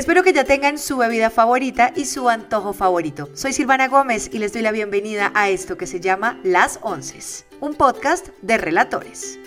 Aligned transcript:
Espero 0.00 0.22
que 0.22 0.32
ya 0.32 0.44
tengan 0.44 0.78
su 0.78 0.96
bebida 0.96 1.28
favorita 1.28 1.92
y 1.94 2.06
su 2.06 2.30
antojo 2.30 2.72
favorito. 2.72 3.28
Soy 3.34 3.52
Silvana 3.52 3.86
Gómez 3.86 4.30
y 4.32 4.38
les 4.38 4.54
doy 4.54 4.62
la 4.62 4.72
bienvenida 4.72 5.30
a 5.34 5.50
esto 5.50 5.76
que 5.76 5.86
se 5.86 6.00
llama 6.00 6.40
Las 6.42 6.78
Onces, 6.80 7.44
un 7.60 7.74
podcast 7.74 8.28
de 8.40 8.56
relatores. 8.56 9.38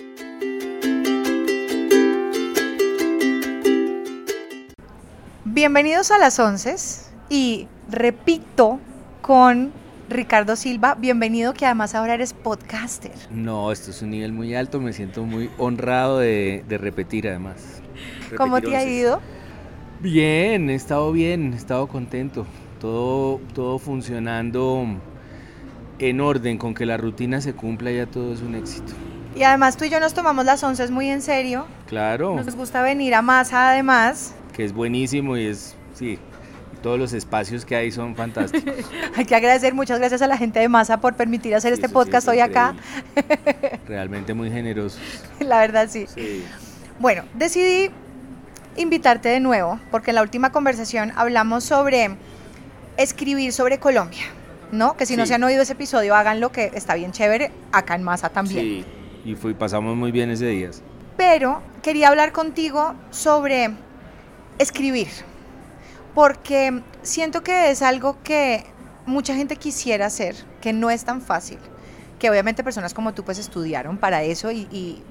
Bienvenidos 5.44 6.12
a 6.12 6.20
Las 6.20 6.38
Onces 6.38 7.10
y 7.30 7.68
repito 7.90 8.80
con 9.24 9.74
Ricardo 10.08 10.56
Silva, 10.56 10.94
bienvenido 10.94 11.56
que 11.56 11.66
además 11.66 11.96
ahora 11.96 12.14
eres 12.14 12.34
podcaster. 12.34 13.16
No, 13.32 13.72
esto 13.72 13.90
es 13.90 14.04
un 14.04 14.12
nivel 14.12 14.34
muy 14.34 14.54
alto, 14.54 14.80
me 14.80 14.94
siento 14.94 15.24
muy 15.24 15.50
honrado 15.58 16.20
de, 16.20 16.64
de 16.68 16.78
repetir 16.78 17.28
además. 17.28 17.82
¿Cómo 18.38 18.62
te 18.62 18.76
ha 18.76 18.86
ido? 18.86 19.20
Bien, 20.04 20.70
he 20.70 20.76
estado 20.76 21.14
bien, 21.14 21.54
he 21.54 21.56
estado 21.56 21.88
contento. 21.88 22.46
Todo, 22.82 23.40
todo 23.54 23.80
funcionando 23.80 24.86
en 25.98 26.20
orden, 26.20 26.58
con 26.58 26.73
que 26.73 26.86
la 26.86 26.98
rutina 26.98 27.40
se 27.40 27.54
cumpla 27.54 27.90
ya 27.90 28.06
todo 28.06 28.34
es 28.34 28.42
un 28.42 28.56
éxito. 28.56 28.92
Y 29.34 29.44
además 29.44 29.78
tú 29.78 29.86
y 29.86 29.90
yo 29.90 30.02
nos 30.02 30.14
tomamos 30.14 30.44
las 30.44 30.62
onces 30.62 30.92
muy 30.92 31.08
en 31.08 31.22
serio. 31.22 31.66
Claro, 31.88 32.36
Nos 32.36 32.54
gusta 32.54 32.82
venir 32.82 33.16
a 33.16 33.22
masa 33.22 33.70
además. 33.72 34.36
que 34.54 34.66
es 34.66 34.73
buenísimo 34.73 35.38
y 35.38 35.45
es, 35.45 35.73
sí, 35.94 36.20
todos 36.82 37.00
los 37.00 37.14
espacios 37.14 37.64
que 37.64 37.78
hay 37.78 37.90
son 37.90 38.14
fantásticos. 38.14 38.73
Hay 39.16 39.23
que 39.23 39.36
agradecer, 39.36 39.73
muchas 39.73 40.00
gracias 40.00 40.22
a 40.22 40.28
la 40.28 40.36
gente 40.36 40.60
de 40.60 40.67
Masa 40.67 41.00
por 41.00 41.16
permitir 41.16 41.56
hacer 41.56 41.72
este 41.72 41.88
sí 41.88 41.94
podcast 41.94 42.28
es 42.28 42.34
hoy 42.34 42.42
acá. 42.42 42.76
Realmente 43.88 44.34
muy 44.34 44.52
generosos. 44.52 45.00
La 45.40 45.60
verdad 45.60 45.88
sí. 45.90 46.08
Sí. 46.14 46.44
Bueno, 47.00 47.23
decidí 47.36 47.90
invitarte 48.78 49.30
de 49.30 49.40
nuevo 49.40 49.80
porque 49.92 50.12
en 50.12 50.16
la 50.16 50.22
última 50.22 50.52
conversación 50.52 51.12
hablamos 51.16 51.64
sobre 51.64 52.16
escribir 52.98 53.54
sobre 53.54 53.80
Colombia, 53.80 54.24
¿no? 54.72 54.96
Que 54.98 55.06
si 55.06 55.16
no 55.18 55.26
se 55.26 55.34
han 55.36 55.44
oído 55.44 55.62
ese 55.64 55.74
episodio, 55.74 56.16
háganlo 56.16 56.52
que 56.52 56.72
está 56.74 56.96
bien 56.96 57.12
chévere 57.12 57.52
acá 57.72 57.96
en 57.96 58.04
Masa 58.04 58.30
también. 58.30 58.60
Sí, 58.62 58.86
y 59.26 59.36
fui, 59.36 59.54
pasamos 59.54 59.96
muy 59.96 60.12
bien 60.12 60.30
ese 60.30 60.48
día. 60.48 60.70
Pero 61.18 61.62
quería 61.82 62.10
hablar 62.10 62.32
contigo 62.32 62.94
sobre 63.12 63.72
escribir, 64.60 65.08
porque 66.14 66.82
siento 67.02 67.44
que 67.44 67.72
es 67.72 67.82
algo 67.82 68.18
que 68.24 68.64
mucha 69.06 69.36
gente 69.36 69.56
quisiera 69.56 70.06
hacer, 70.06 70.36
que 70.62 70.74
no 70.74 70.90
es 70.90 71.04
tan 71.04 71.22
fácil, 71.22 71.58
que 72.20 72.30
obviamente 72.30 72.64
personas 72.64 72.94
como 72.94 73.14
tú 73.14 73.24
pues 73.24 73.38
estudiaron 73.38 73.98
para 73.98 74.24
eso 74.24 74.52
y, 74.52 74.68
y- 74.72 75.02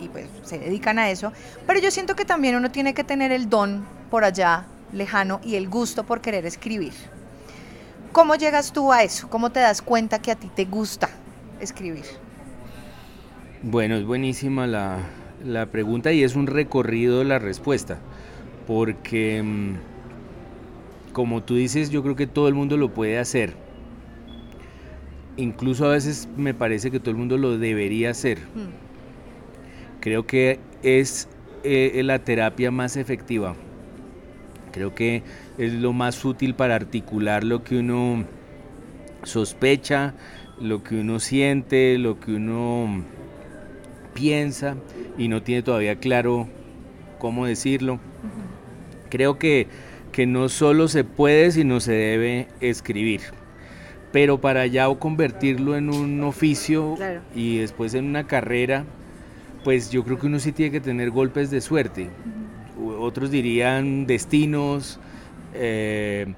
y, 0.00 0.08
pues 0.08 0.26
se 0.42 0.58
dedican 0.58 0.98
a 0.98 1.10
eso, 1.10 1.32
pero 1.66 1.80
yo 1.80 1.90
siento 1.90 2.16
que 2.16 2.24
también 2.24 2.56
uno 2.56 2.70
tiene 2.70 2.94
que 2.94 3.04
tener 3.04 3.32
el 3.32 3.48
don 3.48 3.84
por 4.10 4.24
allá 4.24 4.66
lejano 4.92 5.40
y 5.44 5.56
el 5.56 5.68
gusto 5.68 6.04
por 6.04 6.20
querer 6.20 6.46
escribir. 6.46 6.92
¿Cómo 8.12 8.36
llegas 8.36 8.72
tú 8.72 8.92
a 8.92 9.02
eso? 9.02 9.28
¿Cómo 9.28 9.50
te 9.50 9.60
das 9.60 9.82
cuenta 9.82 10.20
que 10.20 10.30
a 10.30 10.36
ti 10.36 10.48
te 10.54 10.64
gusta 10.64 11.08
escribir? 11.60 12.04
Bueno, 13.62 13.96
es 13.96 14.04
buenísima 14.04 14.66
la, 14.66 14.98
la 15.44 15.66
pregunta 15.66 16.12
y 16.12 16.22
es 16.22 16.36
un 16.36 16.46
recorrido 16.46 17.20
de 17.20 17.24
la 17.24 17.38
respuesta, 17.38 17.98
porque 18.66 19.42
mm, 19.42 19.74
como 21.12 21.42
tú 21.42 21.54
dices, 21.54 21.90
yo 21.90 22.02
creo 22.02 22.16
que 22.16 22.26
todo 22.26 22.48
el 22.48 22.54
mundo 22.54 22.76
lo 22.76 22.92
puede 22.92 23.18
hacer. 23.18 23.54
Incluso 25.36 25.86
a 25.86 25.88
veces 25.88 26.28
me 26.36 26.54
parece 26.54 26.90
que 26.90 27.00
todo 27.00 27.10
el 27.10 27.16
mundo 27.16 27.38
lo 27.38 27.58
debería 27.58 28.10
hacer. 28.10 28.38
Mm. 28.38 28.83
Creo 30.04 30.26
que 30.26 30.58
es 30.82 31.28
eh, 31.62 31.98
la 32.04 32.18
terapia 32.18 32.70
más 32.70 32.98
efectiva. 32.98 33.56
Creo 34.70 34.94
que 34.94 35.22
es 35.56 35.72
lo 35.72 35.94
más 35.94 36.22
útil 36.26 36.54
para 36.54 36.74
articular 36.74 37.42
lo 37.42 37.64
que 37.64 37.78
uno 37.78 38.26
sospecha, 39.22 40.12
lo 40.60 40.82
que 40.82 40.96
uno 41.00 41.20
siente, 41.20 41.96
lo 41.96 42.20
que 42.20 42.34
uno 42.34 43.02
piensa 44.12 44.76
y 45.16 45.28
no 45.28 45.42
tiene 45.42 45.62
todavía 45.62 45.96
claro 45.96 46.48
cómo 47.18 47.46
decirlo. 47.46 47.98
Creo 49.08 49.38
que, 49.38 49.68
que 50.12 50.26
no 50.26 50.50
solo 50.50 50.86
se 50.88 51.04
puede, 51.04 51.50
sino 51.50 51.80
se 51.80 51.92
debe 51.92 52.48
escribir. 52.60 53.22
Pero 54.12 54.38
para 54.38 54.66
ya 54.66 54.90
o 54.90 54.98
convertirlo 54.98 55.78
en 55.78 55.88
un 55.88 56.22
oficio 56.24 56.94
Claro. 56.96 57.22
y 57.34 57.56
después 57.56 57.94
en 57.94 58.04
una 58.04 58.26
carrera, 58.26 58.84
pues 59.64 59.90
yo 59.90 60.04
creo 60.04 60.18
que 60.18 60.26
uno 60.26 60.38
sí 60.38 60.52
tiene 60.52 60.70
que 60.70 60.80
tener 60.80 61.10
golpes 61.10 61.50
de 61.50 61.60
suerte. 61.60 62.10
Otros 63.00 63.30
dirían 63.30 64.06
destinos, 64.06 65.00
eh, 65.54 66.34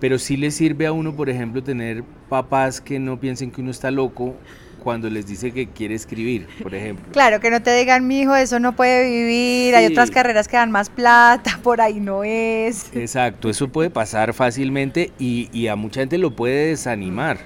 pero 0.00 0.18
sí 0.18 0.36
le 0.36 0.50
sirve 0.50 0.86
a 0.86 0.92
uno, 0.92 1.14
por 1.14 1.30
ejemplo, 1.30 1.62
tener 1.62 2.02
papás 2.28 2.80
que 2.80 2.98
no 2.98 3.18
piensen 3.20 3.50
que 3.50 3.60
uno 3.60 3.70
está 3.70 3.90
loco 3.90 4.34
cuando 4.82 5.08
les 5.08 5.26
dice 5.26 5.50
que 5.52 5.68
quiere 5.68 5.94
escribir, 5.94 6.46
por 6.62 6.74
ejemplo. 6.74 7.06
Claro, 7.12 7.40
que 7.40 7.50
no 7.50 7.62
te 7.62 7.74
digan, 7.74 8.06
mi 8.06 8.20
hijo, 8.20 8.34
eso 8.34 8.60
no 8.60 8.76
puede 8.76 9.08
vivir, 9.08 9.74
hay 9.74 9.86
otras 9.86 10.10
carreras 10.10 10.46
que 10.46 10.58
dan 10.58 10.70
más 10.70 10.90
plata, 10.90 11.58
por 11.62 11.80
ahí 11.80 12.00
no 12.00 12.22
es. 12.22 12.94
Exacto, 12.94 13.48
eso 13.48 13.68
puede 13.68 13.88
pasar 13.88 14.34
fácilmente 14.34 15.12
y, 15.18 15.48
y 15.52 15.68
a 15.68 15.76
mucha 15.76 16.00
gente 16.00 16.18
lo 16.18 16.36
puede 16.36 16.66
desanimar. 16.66 17.38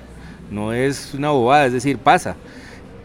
No 0.50 0.72
es 0.72 1.14
una 1.14 1.30
bobada, 1.30 1.66
es 1.66 1.72
decir, 1.74 1.98
pasa. 1.98 2.34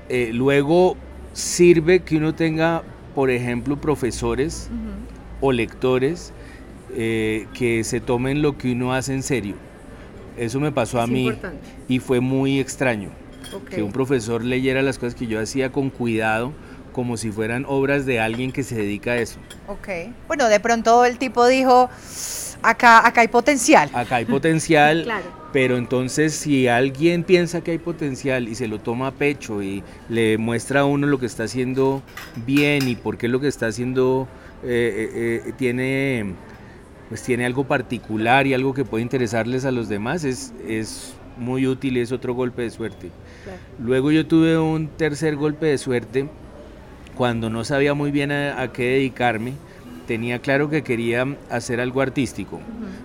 Eh, 0.10 0.32
luego 0.34 0.98
sirve 1.34 2.02
que 2.02 2.18
uno 2.18 2.34
tenga, 2.34 2.84
por 3.16 3.30
ejemplo, 3.30 3.78
profesores 3.80 4.70
o 5.42 5.52
lectores 5.52 6.32
eh, 6.96 7.48
que 7.54 7.84
se 7.84 8.00
tomen 8.00 8.42
lo 8.42 8.58
que 8.58 8.72
uno 8.72 8.94
hace 8.94 9.14
en 9.14 9.24
serio. 9.24 9.56
Eso 10.38 10.60
me 10.60 10.72
pasó 10.72 11.00
a 11.00 11.04
Es 11.04 11.10
mí 11.10 11.26
importante. 11.26 11.60
y 11.88 12.00
fue 12.00 12.20
muy 12.20 12.60
extraño. 12.60 13.10
Que 13.70 13.84
un 13.84 13.92
profesor 13.92 14.44
leyera 14.44 14.82
las 14.82 14.98
cosas 14.98 15.14
que 15.14 15.28
yo 15.28 15.40
hacía 15.40 15.72
con 15.72 15.90
cuidado, 15.92 16.54
como 16.92 17.18
si 17.18 17.32
fueran 17.32 17.66
obras 17.68 18.06
de 18.06 18.20
alguien 18.20 18.52
que 18.52 18.64
se 18.64 18.76
dedica 18.76 19.12
a 19.12 19.18
eso. 19.18 19.38
Ok. 19.68 19.88
Bueno, 20.28 20.48
de 20.48 20.60
pronto 20.60 21.06
el 21.06 21.18
tipo 21.20 21.46
dijo, 21.48 21.90
acá, 22.64 23.06
acá 23.06 23.22
hay 23.22 23.28
potencial. 23.28 23.90
Acá 23.94 24.16
hay 24.18 24.26
potencial, 24.26 25.04
Claro. 25.06 25.43
Pero 25.54 25.78
entonces 25.78 26.34
si 26.34 26.68
alguien 26.68 27.24
piensa 27.24 27.62
que 27.62 27.72
hay 27.72 27.78
potencial 27.78 28.50
y 28.50 28.56
se 28.56 28.68
lo 28.68 28.80
toma 28.80 29.08
a 29.08 29.12
pecho 29.12 29.62
y 29.62 29.84
le 30.10 30.40
muestra 30.40 30.82
a 30.82 30.86
uno 30.86 31.06
lo 31.06 31.20
que 31.20 31.28
está 31.28 31.44
haciendo 31.44 32.02
bien 32.44 32.90
y 32.90 32.96
por 32.96 33.20
qué 33.20 33.28
lo 33.28 33.40
que 33.40 33.48
está 33.48 33.68
haciendo 33.68 34.28
eh, 34.64 35.12
eh, 35.14 35.44
eh, 35.46 35.54
tiene, 35.56 36.34
pues 37.08 37.22
tiene 37.22 37.46
algo 37.46 37.66
particular 37.66 38.48
y 38.48 38.56
algo 38.56 38.74
que 38.74 38.84
puede 38.84 39.04
interesarles 39.04 39.64
a 39.64 39.72
los 39.72 39.90
demás, 39.90 40.24
es, 40.24 40.54
es 40.68 41.14
muy 41.38 41.68
útil 41.68 41.98
y 41.98 42.00
es 42.00 42.12
otro 42.12 42.34
golpe 42.34 42.64
de 42.64 42.72
suerte. 42.72 43.12
Luego 43.80 44.12
yo 44.12 44.26
tuve 44.26 44.58
un 44.58 44.88
tercer 44.88 45.36
golpe 45.36 45.68
de 45.68 45.78
suerte 45.78 46.28
cuando 47.16 47.52
no 47.52 47.64
sabía 47.64 47.94
muy 47.94 48.10
bien 48.10 48.32
a, 48.32 48.60
a 48.60 48.74
qué 48.74 48.84
dedicarme. 48.94 49.54
Tenía 50.08 50.40
claro 50.40 50.70
que 50.70 50.82
quería 50.82 51.28
hacer 51.52 51.80
algo 51.80 52.02
artístico. 52.02 52.60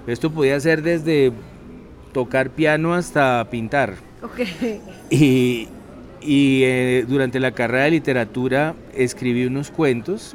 Esto 0.06 0.30
podía 0.30 0.58
ser 0.58 0.82
desde 0.82 1.32
tocar 2.12 2.50
piano 2.50 2.94
hasta 2.94 3.46
pintar. 3.50 3.94
Ok. 4.22 4.40
Y, 5.10 5.68
y, 6.20 6.62
eh, 6.64 7.04
durante 7.08 7.40
la 7.40 7.52
carrera 7.52 7.84
de 7.84 7.92
literatura 7.92 8.74
escribí 8.94 9.46
unos 9.46 9.70
cuentos. 9.70 10.34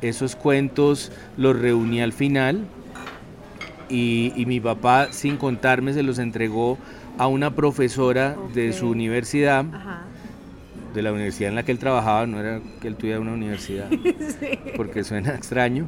Esos 0.00 0.36
cuentos 0.36 1.12
los 1.36 1.58
reuní 1.58 2.00
al 2.00 2.12
final 2.12 2.64
y, 3.90 4.32
y 4.36 4.46
mi 4.46 4.60
papá, 4.60 5.08
sin 5.10 5.36
contarme, 5.36 5.92
se 5.92 6.02
los 6.02 6.18
entregó 6.18 6.78
a 7.18 7.26
una 7.26 7.54
profesora 7.54 8.36
de 8.54 8.72
su 8.72 8.88
universidad, 8.88 9.66
Ajá. 9.74 10.04
de 10.94 11.02
la 11.02 11.12
universidad 11.12 11.50
en 11.50 11.56
la 11.56 11.64
que 11.64 11.72
él 11.72 11.78
trabajaba, 11.78 12.26
no 12.26 12.40
era 12.40 12.60
que 12.80 12.88
él 12.88 12.96
tuviera 12.96 13.20
una 13.20 13.32
universidad, 13.32 13.90
porque 14.76 15.04
suena 15.04 15.34
extraño. 15.34 15.86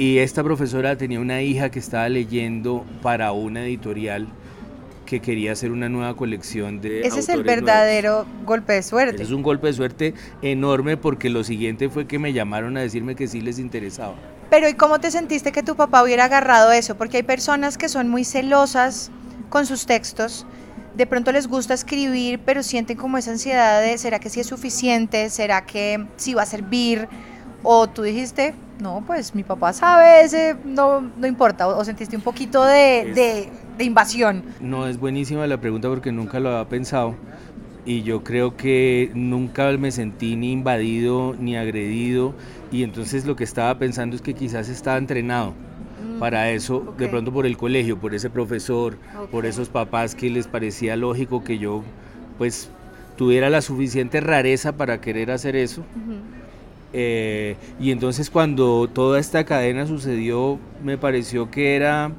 Y 0.00 0.16
esta 0.20 0.42
profesora 0.42 0.96
tenía 0.96 1.20
una 1.20 1.42
hija 1.42 1.70
que 1.70 1.78
estaba 1.78 2.08
leyendo 2.08 2.86
para 3.02 3.32
una 3.32 3.66
editorial 3.66 4.28
que 5.04 5.20
quería 5.20 5.52
hacer 5.52 5.72
una 5.72 5.90
nueva 5.90 6.16
colección 6.16 6.80
de... 6.80 7.02
Ese 7.02 7.20
es 7.20 7.28
el 7.28 7.42
verdadero 7.42 8.24
golpe 8.46 8.72
de 8.72 8.82
suerte. 8.82 9.22
Es 9.22 9.30
un 9.30 9.42
golpe 9.42 9.66
de 9.66 9.74
suerte 9.74 10.14
enorme 10.40 10.96
porque 10.96 11.28
lo 11.28 11.44
siguiente 11.44 11.90
fue 11.90 12.06
que 12.06 12.18
me 12.18 12.32
llamaron 12.32 12.78
a 12.78 12.80
decirme 12.80 13.14
que 13.14 13.28
sí 13.28 13.42
les 13.42 13.58
interesaba. 13.58 14.14
Pero 14.48 14.70
¿y 14.70 14.72
cómo 14.72 15.00
te 15.00 15.10
sentiste 15.10 15.52
que 15.52 15.62
tu 15.62 15.76
papá 15.76 16.02
hubiera 16.02 16.24
agarrado 16.24 16.72
eso? 16.72 16.96
Porque 16.96 17.18
hay 17.18 17.22
personas 17.22 17.76
que 17.76 17.90
son 17.90 18.08
muy 18.08 18.24
celosas 18.24 19.10
con 19.50 19.66
sus 19.66 19.84
textos, 19.84 20.46
de 20.96 21.06
pronto 21.06 21.30
les 21.30 21.46
gusta 21.46 21.74
escribir, 21.74 22.40
pero 22.46 22.62
sienten 22.62 22.96
como 22.96 23.18
esa 23.18 23.32
ansiedad 23.32 23.82
de, 23.82 23.98
¿será 23.98 24.18
que 24.18 24.30
sí 24.30 24.40
es 24.40 24.46
suficiente? 24.46 25.28
¿Será 25.28 25.66
que 25.66 26.06
sí 26.16 26.32
va 26.32 26.44
a 26.44 26.46
servir? 26.46 27.06
O 27.62 27.86
tú 27.88 28.02
dijiste, 28.02 28.54
no, 28.80 29.04
pues 29.06 29.34
mi 29.34 29.44
papá 29.44 29.72
sabe, 29.72 30.22
ese 30.22 30.56
no, 30.64 31.00
no 31.00 31.26
importa, 31.26 31.68
o, 31.68 31.84
sentiste 31.84 32.16
un 32.16 32.22
poquito 32.22 32.64
de, 32.64 33.50
de, 33.76 33.84
invasión. 33.84 34.42
No, 34.60 34.86
es 34.86 34.98
buenísima 34.98 35.46
la 35.46 35.60
pregunta 35.60 35.88
porque 35.88 36.12
nunca 36.12 36.40
lo 36.40 36.50
había 36.50 36.68
pensado. 36.68 37.14
Y 37.86 38.02
yo 38.02 38.22
creo 38.22 38.56
que 38.56 39.10
nunca 39.14 39.70
me 39.78 39.90
sentí 39.90 40.36
ni 40.36 40.52
invadido 40.52 41.34
ni 41.38 41.56
agredido. 41.56 42.34
Y 42.70 42.82
entonces 42.82 43.24
lo 43.24 43.36
que 43.36 43.44
estaba 43.44 43.78
pensando 43.78 44.16
es 44.16 44.22
que 44.22 44.34
quizás 44.34 44.68
estaba 44.68 44.98
entrenado 44.98 45.52
mm, 45.52 46.18
para 46.18 46.50
eso, 46.50 46.94
de 46.98 47.08
pronto 47.08 47.32
por 47.32 47.46
el 47.46 47.56
colegio, 47.56 47.98
por 47.98 48.14
ese 48.14 48.28
profesor, 48.28 48.98
por 49.30 49.46
esos 49.46 49.70
papás 49.70 50.14
que 50.14 50.28
les 50.28 50.46
parecía 50.46 50.96
lógico 50.96 51.42
que 51.42 51.58
yo 51.58 51.82
pues 52.36 52.70
tuviera 53.16 53.50
la 53.50 53.60
suficiente 53.60 54.20
rareza 54.20 54.72
para 54.72 55.00
querer 55.00 55.30
hacer 55.30 55.56
eso. 55.56 55.82
Eh, 56.92 57.56
y 57.78 57.92
entonces 57.92 58.30
cuando 58.30 58.88
toda 58.92 59.18
esta 59.18 59.44
cadena 59.44 59.86
sucedió, 59.86 60.58
me 60.82 60.98
pareció 60.98 61.50
que 61.50 61.76
era 61.76 62.12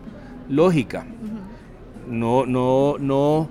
lógica. 0.49 1.05
No, 2.07 2.45
no, 2.45 2.97
no 2.99 3.49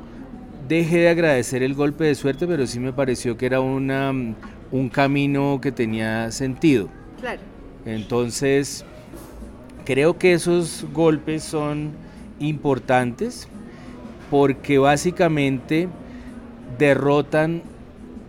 dejé 0.69 0.99
de 0.99 1.09
agradecer 1.09 1.63
el 1.63 1.75
golpe 1.75 2.05
de 2.05 2.15
suerte, 2.15 2.47
pero 2.47 2.67
sí 2.67 2.79
me 2.79 2.93
pareció 2.93 3.37
que 3.37 3.47
era 3.47 3.61
una, 3.61 4.13
un 4.71 4.89
camino 4.89 5.59
que 5.61 5.73
tenía 5.73 6.31
sentido. 6.31 6.89
Claro. 7.21 7.41
Entonces, 7.85 8.85
creo 9.85 10.19
que 10.19 10.33
esos 10.33 10.87
golpes 10.93 11.43
son 11.43 11.91
importantes 12.39 13.49
porque 14.31 14.79
básicamente 14.79 15.89
derrotan 16.79 17.63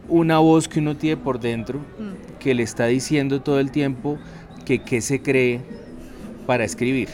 una 0.10 0.40
voz 0.40 0.68
que 0.68 0.80
uno 0.80 0.98
tiene 0.98 1.18
por 1.18 1.40
dentro 1.40 1.80
mm. 1.80 2.31
Que 2.42 2.56
le 2.56 2.64
está 2.64 2.88
diciendo 2.88 3.42
todo 3.42 3.60
el 3.60 3.72
tiempo 3.72 4.18
que 4.66 4.84
qué 4.84 5.00
se 5.02 5.22
cree 5.22 5.62
para 6.48 6.64
escribir. 6.64 7.08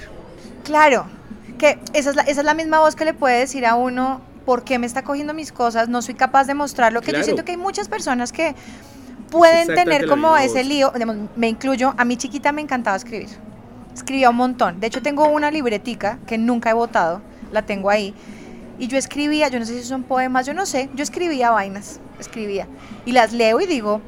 Claro, 0.64 1.06
que 1.58 1.80
esa 1.94 2.12
es, 2.12 2.16
la, 2.16 2.22
esa 2.24 2.42
es 2.42 2.46
la 2.46 2.54
misma 2.54 2.80
voz 2.80 2.96
que 2.96 3.06
le 3.06 3.14
puede 3.14 3.40
decir 3.40 3.66
a 3.66 3.76
uno 3.76 4.22
por 4.46 4.64
qué 4.64 4.80
me 4.80 4.88
está 4.88 5.04
cogiendo 5.04 5.34
mis 5.34 5.52
cosas, 5.52 5.90
no 5.90 6.02
soy 6.02 6.16
capaz 6.16 6.46
de 6.46 6.54
mostrarlo, 6.54 7.02
que 7.02 7.12
yo 7.12 7.22
siento 7.24 7.44
que 7.44 7.52
hay 7.52 7.58
muchas 7.58 7.90
personas 7.90 8.32
que 8.32 8.56
pueden 9.30 9.68
tener 9.68 10.08
como 10.08 10.38
ese 10.38 10.64
lío, 10.64 10.94
me 11.36 11.50
incluyo, 11.50 11.94
a 11.98 12.06
mi 12.06 12.16
chiquita 12.16 12.54
me 12.54 12.62
encantaba 12.62 12.96
escribir, 12.96 13.28
escribía 13.94 14.30
un 14.30 14.38
montón, 14.38 14.80
de 14.80 14.88
hecho 14.88 15.02
tengo 15.02 15.28
una 15.28 15.52
libretica 15.52 16.20
que 16.26 16.38
nunca 16.38 16.70
he 16.70 16.74
votado, 16.74 17.22
la 17.52 17.64
tengo 17.64 17.90
ahí, 17.90 18.14
y 18.80 18.88
yo 18.88 18.98
escribía, 18.98 19.50
yo 19.50 19.60
no 19.60 19.66
sé 19.66 19.74
si 19.74 19.84
son 19.84 20.04
poemas, 20.04 20.46
yo 20.46 20.54
no 20.54 20.66
sé, 20.66 20.90
yo 20.96 21.04
escribía 21.04 21.50
vainas, 21.52 22.00
escribía. 22.20 22.68
Y 23.06 23.12
las 23.12 23.34
leo 23.34 23.60
y 23.60 23.66
digo, 23.66 24.02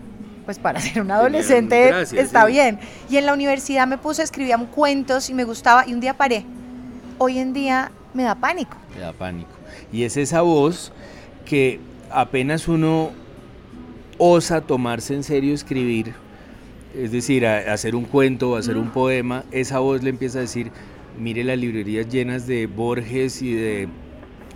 pues 0.49 0.57
para 0.57 0.81
ser 0.81 1.03
un 1.03 1.11
adolescente 1.11 1.91
está 2.01 2.47
bien. 2.47 2.79
Y 3.07 3.17
en 3.17 3.27
la 3.27 3.35
universidad 3.35 3.85
me 3.85 3.99
puse, 3.99 4.23
escribía 4.23 4.57
cuentos 4.57 5.29
y 5.29 5.35
me 5.35 5.43
gustaba 5.43 5.87
y 5.87 5.93
un 5.93 5.99
día 5.99 6.15
paré. 6.15 6.43
Hoy 7.19 7.37
en 7.37 7.53
día 7.53 7.91
me 8.15 8.23
da 8.23 8.33
pánico. 8.33 8.75
Me 8.95 9.01
da 9.01 9.13
pánico. 9.13 9.51
Y 9.93 10.05
es 10.05 10.17
esa 10.17 10.41
voz 10.41 10.91
que 11.45 11.79
apenas 12.09 12.67
uno 12.67 13.11
osa 14.17 14.61
tomarse 14.61 15.13
en 15.13 15.23
serio 15.23 15.53
escribir, 15.53 16.15
es 16.95 17.11
decir, 17.11 17.45
hacer 17.45 17.95
un 17.95 18.05
cuento 18.05 18.49
o 18.49 18.55
hacer 18.55 18.75
un 18.75 18.89
poema, 18.89 19.43
esa 19.51 19.77
voz 19.77 20.01
le 20.01 20.09
empieza 20.09 20.39
a 20.39 20.41
decir, 20.41 20.71
mire 21.19 21.43
las 21.43 21.59
librerías 21.59 22.09
llenas 22.09 22.47
de 22.47 22.65
Borges 22.65 23.43
y 23.43 23.53
de 23.53 23.87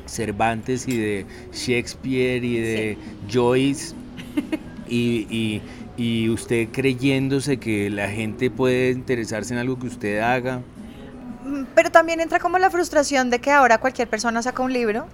Cervantes 0.08 0.88
y 0.88 0.98
de 0.98 1.28
Shakespeare 1.52 2.44
y 2.44 2.58
de 2.58 2.98
Joyce 3.32 3.94
y, 4.94 5.62
usted 5.98 6.70
creyéndose 6.72 7.58
que 7.58 7.90
la 7.90 8.10
gente 8.10 8.50
puede 8.50 8.92
interesarse 8.92 9.54
en 9.54 9.60
algo 9.60 9.78
que 9.78 9.88
usted 9.88 10.20
haga. 10.20 10.62
Pero 11.76 11.92
también 11.92 12.20
entra 12.20 12.40
como 12.40 12.58
la 12.58 12.70
frustración 12.70 13.30
de 13.30 13.40
que 13.40 13.52
ahora 13.52 13.78
cualquier 13.78 14.08
persona 14.08 14.42
saca 14.42 14.64
un 14.64 14.74
libro. 14.74 15.06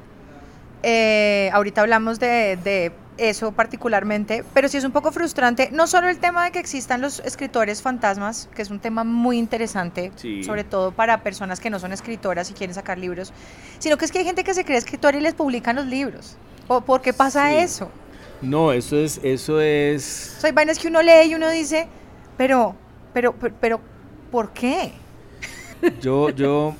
Eh, 0.84 1.50
ahorita 1.54 1.82
hablamos 1.82 2.20
de 2.20 2.56
eso 3.20 3.52
particularmente, 3.52 4.44
pero 4.54 4.68
sí 4.68 4.78
es 4.78 4.84
un 4.84 4.92
poco 4.92 5.12
frustrante, 5.12 5.70
no 5.72 5.88
solo 5.88 6.08
el 6.10 6.18
tema 6.20 6.46
de 6.46 6.52
que 6.52 6.60
existan 6.60 7.02
los 7.02 7.20
escritores 7.20 7.82
fantasmas, 7.82 8.50
que 8.56 8.62
es 8.62 8.70
un 8.70 8.80
tema 8.80 9.04
muy 9.04 9.38
interesante, 9.38 10.12
sobre 10.44 10.64
todo 10.64 10.92
para 10.92 11.22
personas 11.22 11.60
que 11.60 11.70
no 11.70 11.80
son 11.80 11.92
escritoras 11.92 12.50
y 12.50 12.54
quieren 12.54 12.74
sacar 12.74 12.98
libros, 12.98 13.34
sino 13.80 13.98
que 13.98 14.06
es 14.06 14.12
que 14.12 14.20
hay 14.20 14.26
gente 14.26 14.44
que 14.44 14.54
se 14.54 14.64
cree 14.64 14.78
escritora 14.78 15.18
y 15.18 15.22
les 15.22 15.34
publican 15.34 15.76
los 15.76 15.86
libros. 15.86 16.38
¿Por 16.68 17.02
qué 17.02 17.14
pasa 17.14 17.54
eso? 17.54 17.92
No, 18.42 18.72
eso 18.72 18.98
es, 18.98 19.20
eso 19.24 19.60
es... 19.60 20.36
O 20.38 20.42
sea, 20.42 20.50
hay 20.50 20.54
vainas 20.54 20.80
que 20.80 20.88
uno 20.88 21.02
lee 21.02 21.30
y 21.30 21.36
uno 21.36 21.50
dice, 21.50 21.88
pero, 22.38 22.76
pero, 23.14 23.36
pero, 23.60 23.82
¿por 24.32 24.54
qué? 24.54 24.94
Yo, 26.02 26.30
yo 26.30 26.76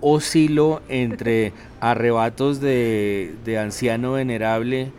oscilo 0.00 0.82
entre 0.88 1.52
arrebatos 1.80 2.60
de, 2.60 3.34
de 3.44 3.58
anciano 3.58 4.12
venerable 4.12 4.92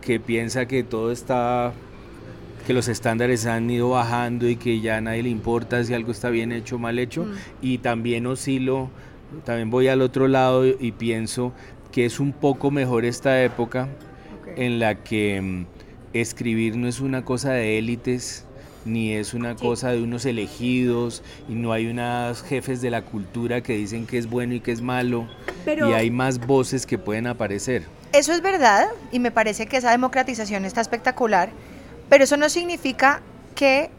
que 0.00 0.18
piensa 0.18 0.66
que 0.66 0.82
todo 0.82 1.12
está, 1.12 1.72
que 2.66 2.72
los 2.72 2.88
estándares 2.88 3.46
han 3.46 3.70
ido 3.70 3.90
bajando 3.90 4.48
y 4.48 4.56
que 4.56 4.80
ya 4.80 4.96
a 4.96 5.00
nadie 5.00 5.22
le 5.22 5.28
importa 5.28 5.84
si 5.84 5.94
algo 5.94 6.10
está 6.10 6.30
bien 6.30 6.50
hecho 6.50 6.76
o 6.76 6.78
mal 6.78 6.98
hecho. 6.98 7.24
Mm. 7.24 7.32
Y 7.62 7.78
también 7.78 8.26
oscilo, 8.26 8.90
también 9.44 9.70
voy 9.70 9.86
al 9.88 10.02
otro 10.02 10.26
lado 10.26 10.66
y 10.66 10.92
pienso 10.92 11.52
que 11.92 12.04
es 12.04 12.18
un 12.18 12.32
poco 12.32 12.70
mejor 12.70 13.04
esta 13.04 13.42
época 13.42 13.88
en 14.56 14.78
la 14.78 15.02
que 15.02 15.40
mm, 15.40 15.66
escribir 16.12 16.76
no 16.76 16.88
es 16.88 17.00
una 17.00 17.24
cosa 17.24 17.52
de 17.52 17.78
élites, 17.78 18.44
ni 18.84 19.12
es 19.12 19.34
una 19.34 19.56
cosa 19.56 19.90
de 19.90 20.02
unos 20.02 20.24
elegidos 20.24 21.22
y 21.48 21.54
no 21.54 21.72
hay 21.72 21.86
unos 21.86 22.42
jefes 22.42 22.80
de 22.80 22.90
la 22.90 23.02
cultura 23.02 23.60
que 23.60 23.74
dicen 23.76 24.06
que 24.06 24.18
es 24.18 24.28
bueno 24.28 24.54
y 24.54 24.60
que 24.60 24.72
es 24.72 24.80
malo 24.80 25.28
y 25.66 25.92
hay 25.92 26.10
más 26.10 26.44
voces 26.46 26.86
que 26.86 26.98
pueden 26.98 27.26
aparecer. 27.26 27.84
Eso 28.12 28.32
es 28.32 28.42
verdad 28.42 28.88
y 29.12 29.18
me 29.18 29.30
parece 29.30 29.66
que 29.66 29.76
esa 29.76 29.90
democratización 29.90 30.64
está 30.64 30.80
espectacular, 30.80 31.50
pero 32.08 32.24
eso 32.24 32.36
no 32.36 32.48
significa 32.48 33.20
que 33.54 33.90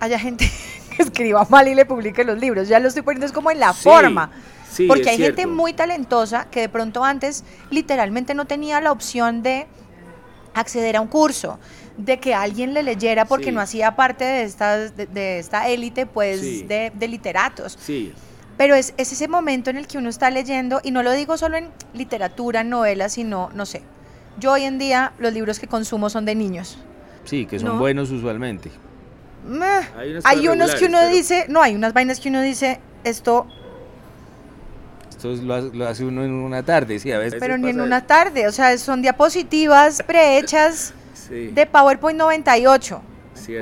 haya 0.00 0.18
gente 0.18 0.50
que 0.96 1.02
escriba 1.02 1.46
mal 1.48 1.68
y 1.68 1.74
le 1.74 1.84
publique 1.84 2.24
los 2.24 2.38
libros. 2.38 2.68
Ya 2.68 2.80
lo 2.80 2.88
estoy 2.88 3.02
poniendo 3.02 3.26
es 3.26 3.32
como 3.32 3.50
en 3.50 3.60
la 3.60 3.72
forma. 3.72 4.30
porque 4.88 5.10
hay 5.10 5.18
gente 5.18 5.46
muy 5.46 5.74
talentosa 5.74 6.46
que 6.50 6.60
de 6.60 6.68
pronto 6.68 7.04
antes 7.04 7.44
literalmente 7.70 8.34
no 8.34 8.46
tenía 8.46 8.80
la 8.80 8.90
opción 8.90 9.42
de 9.42 9.66
acceder 10.54 10.96
a 10.96 11.00
un 11.00 11.08
curso, 11.08 11.58
de 11.96 12.18
que 12.18 12.34
alguien 12.34 12.74
le 12.74 12.82
leyera 12.82 13.24
porque 13.24 13.52
no 13.52 13.60
hacía 13.60 13.94
parte 13.96 14.24
de 14.24 14.42
esta, 14.42 14.76
de, 14.76 15.38
esta 15.38 15.68
élite 15.68 16.06
pues 16.06 16.66
de, 16.68 16.92
de 16.94 17.08
literatos. 17.08 17.78
Sí. 17.80 18.12
Pero 18.56 18.74
es, 18.74 18.94
ese 18.96 19.28
momento 19.28 19.70
en 19.70 19.76
el 19.76 19.86
que 19.86 19.98
uno 19.98 20.08
está 20.08 20.30
leyendo, 20.30 20.80
y 20.84 20.90
no 20.90 21.02
lo 21.02 21.12
digo 21.12 21.36
solo 21.36 21.56
en 21.56 21.70
literatura, 21.94 22.64
novelas, 22.64 23.14
sino, 23.14 23.50
no 23.54 23.66
sé, 23.66 23.82
yo 24.38 24.52
hoy 24.52 24.62
en 24.64 24.78
día 24.78 25.12
los 25.18 25.32
libros 25.32 25.58
que 25.58 25.66
consumo 25.66 26.10
son 26.10 26.24
de 26.24 26.34
niños. 26.34 26.78
Sí, 27.24 27.46
que 27.46 27.58
son 27.58 27.78
buenos 27.78 28.10
usualmente. 28.10 28.70
hay, 30.24 30.48
unos 30.48 30.74
que 30.74 30.86
uno 30.86 31.08
dice, 31.08 31.46
no, 31.48 31.62
hay 31.62 31.74
unas 31.74 31.92
vainas 31.92 32.20
que 32.20 32.28
uno 32.28 32.40
dice, 32.40 32.80
esto... 33.04 33.46
Esto 35.22 35.72
lo, 35.72 35.86
hace 35.86 36.04
uno 36.04 36.24
en 36.24 36.32
una 36.32 36.64
tarde, 36.64 36.98
sí, 36.98 37.12
a 37.12 37.18
veces. 37.18 37.38
Pero 37.38 37.56
ni 37.56 37.70
en 37.70 37.80
una 37.80 38.06
tarde, 38.06 38.48
o 38.48 38.52
sea, 38.52 38.76
son 38.78 39.02
diapositivas 39.02 40.02
prehechas 40.06 40.94
de 41.30 41.66
PowerPoint 41.66 42.18
98. 42.18 43.00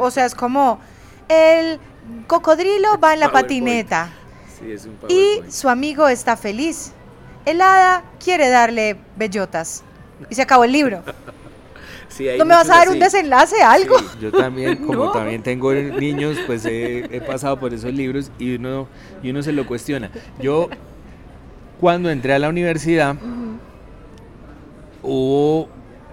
O 0.01 0.11
sea, 0.11 0.27
es 0.27 0.35
como 0.35 0.81
el 1.29 1.79
cocodrilo 2.27 2.99
va 2.99 3.15
en 3.15 3.21
la 3.21 3.31
patineta 3.31 4.11
y 5.09 5.43
su 5.51 5.69
amigo 5.69 6.09
está 6.09 6.37
feliz. 6.37 6.93
El 7.45 7.61
hada 7.61 8.05
quiere 8.23 8.49
darle 8.49 8.97
bellotas. 9.17 9.83
Y 10.29 10.35
se 10.35 10.43
acabó 10.43 10.65
el 10.65 10.73
libro. 10.73 11.03
¿No 12.39 12.45
me 12.45 12.55
vas 12.55 12.69
a 12.69 12.77
dar 12.77 12.89
un 12.89 12.99
desenlace, 12.99 13.63
algo? 13.63 13.97
yo 14.21 14.31
también, 14.33 14.77
como 14.87 15.13
también 15.13 15.43
tengo 15.43 15.73
niños, 15.73 16.37
pues 16.47 16.65
he, 16.67 17.23
pasado 17.27 17.59
por 17.59 17.73
esos 17.73 17.93
libros 17.93 18.31
y 18.39 18.57
uno, 18.57 18.89
y 19.23 19.31
uno 19.31 19.43
se 19.43 19.53
lo 19.53 19.67
cuestiona. 19.67 20.11
Yo, 20.41 20.69
cuando 21.81 22.11
entré 22.11 22.35
a 22.35 22.39
la 22.39 22.51
universidad, 22.51 23.17
hubo 25.03 25.67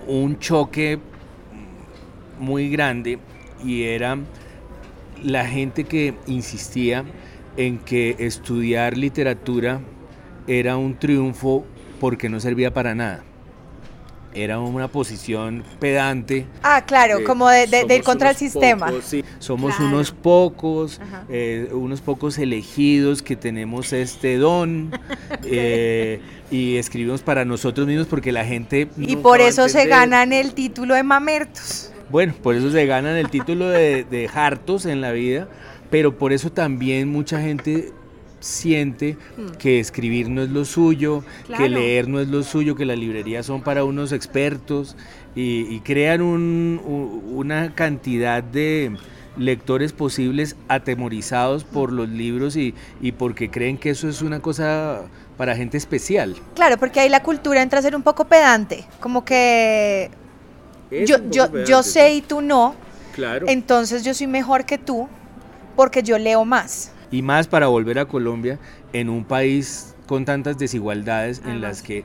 un 0.07 0.39
choque 0.39 0.97
muy 2.39 2.69
grande 2.69 3.19
y 3.62 3.83
era 3.83 4.17
la 5.21 5.45
gente 5.45 5.83
que 5.83 6.13
insistía 6.25 7.03
en 7.57 7.79
que 7.79 8.15
estudiar 8.19 8.97
literatura 8.97 9.81
era 10.47 10.77
un 10.77 10.95
triunfo 10.97 11.65
porque 12.00 12.29
no 12.29 12.39
servía 12.39 12.74
para 12.74 12.95
nada. 12.95 13.24
Era 14.38 14.60
una 14.60 14.88
posición 14.88 15.63
pedante. 15.79 16.46
Ah, 16.62 16.84
claro, 16.86 17.20
Eh, 17.20 17.24
como 17.24 17.50
de, 17.50 17.65
de- 17.67 17.67
de 17.67 17.79
ir 17.82 17.88
somos 17.88 18.06
contra 18.06 18.29
el 18.29 18.36
sistema. 18.36 18.86
pocos, 18.88 19.06
sí, 19.06 19.24
somos 19.39 19.75
Claro. 19.75 19.91
unos 19.96 20.12
pocos, 20.12 21.01
eh, 21.29 21.70
unos 21.72 22.01
pocos 22.01 22.38
elegidos 22.38 23.22
que 23.24 23.36
tenemos 23.36 23.94
este 23.94 24.38
don 24.38 24.91
eh, 25.44 26.22
y 26.51 26.75
escribimos 26.77 27.22
para 27.22 27.46
nosotros 27.46 27.88
mismos 27.88 28.08
porque 28.08 28.32
la 28.32 28.46
gente... 28.46 28.88
Y 28.98 29.15
por 29.15 29.41
eso 29.41 29.67
se 29.70 29.86
ganan 29.88 30.32
el 30.34 30.53
título 30.53 30.94
de 30.94 31.03
mamertos. 31.03 31.91
Bueno, 32.10 32.34
por 32.41 32.56
eso 32.56 32.70
se 32.72 32.86
ganan 32.86 33.17
el 33.17 33.29
título 33.29 33.67
de, 33.70 34.03
de 34.03 34.29
hartos 34.34 34.86
en 34.86 35.01
la 35.01 35.12
vida, 35.12 35.48
pero 35.89 36.17
por 36.17 36.32
eso 36.32 36.51
también 36.51 37.10
mucha 37.10 37.41
gente 37.41 37.91
siente 38.48 39.18
que 39.60 39.80
escribir 39.80 40.30
no 40.30 40.42
es 40.42 40.50
lo 40.50 40.63
suyo, 40.66 41.24
que 41.58 41.68
leer 41.70 42.08
no 42.08 42.20
es 42.20 42.27
lo 42.30 42.44
suyo, 42.44 42.75
que 42.75 42.86
las 42.86 42.98
librerías 42.98 43.46
son 43.46 43.62
para 43.62 43.84
unos 43.84 44.12
expertos 44.12 44.96
y, 45.36 45.62
y 45.74 45.82
crean 45.82 46.22
un- 46.22 46.80
u- 46.84 47.38
una 47.39 47.75
cantidad 47.75 48.42
de 48.42 48.96
lectores 49.38 49.92
posibles 49.94 50.56
atemorizados 50.68 51.63
por 51.63 51.92
los 51.92 52.10
libros 52.10 52.56
y, 52.56 52.74
y 53.01 53.12
porque 53.12 53.51
creen 53.51 53.77
que 53.77 53.92
eso 53.92 54.08
es 54.10 54.22
una 54.22 54.39
cosa 54.39 55.01
para 55.38 55.56
gente 55.56 55.77
especial. 55.77 56.36
Claro, 56.56 56.77
porque 56.77 57.00
ahí 57.01 57.10
la 57.10 57.22
cultura 57.22 57.62
entra 57.62 57.80
a 57.80 57.82
ser 57.82 57.96
un 57.96 58.01
poco 58.01 58.25
pedante, 58.25 58.86
como 59.00 59.24
que 59.25 60.10
yo, 61.06 61.18
yo, 61.30 61.63
yo 61.66 61.84
sé 61.84 62.13
y 62.13 62.22
tú 62.22 62.42
no, 62.42 62.74
Claro. 63.13 63.48
entonces 63.50 64.04
yo 64.04 64.13
soy 64.13 64.27
mejor 64.27 64.66
que 64.66 64.77
tú 64.77 65.08
porque 65.75 66.01
yo 66.01 66.18
leo 66.18 66.46
más. 66.46 66.92
Y 67.12 67.22
más 67.22 67.48
para 67.48 67.68
volver 67.68 68.00
a 68.00 68.06
Colombia 68.06 68.60
en 68.94 69.10
un 69.10 69.24
país 69.24 69.96
con 70.08 70.26
tantas 70.26 70.58
desigualdades 70.58 71.42
en 71.46 71.62
las 71.62 71.82
que 71.82 72.04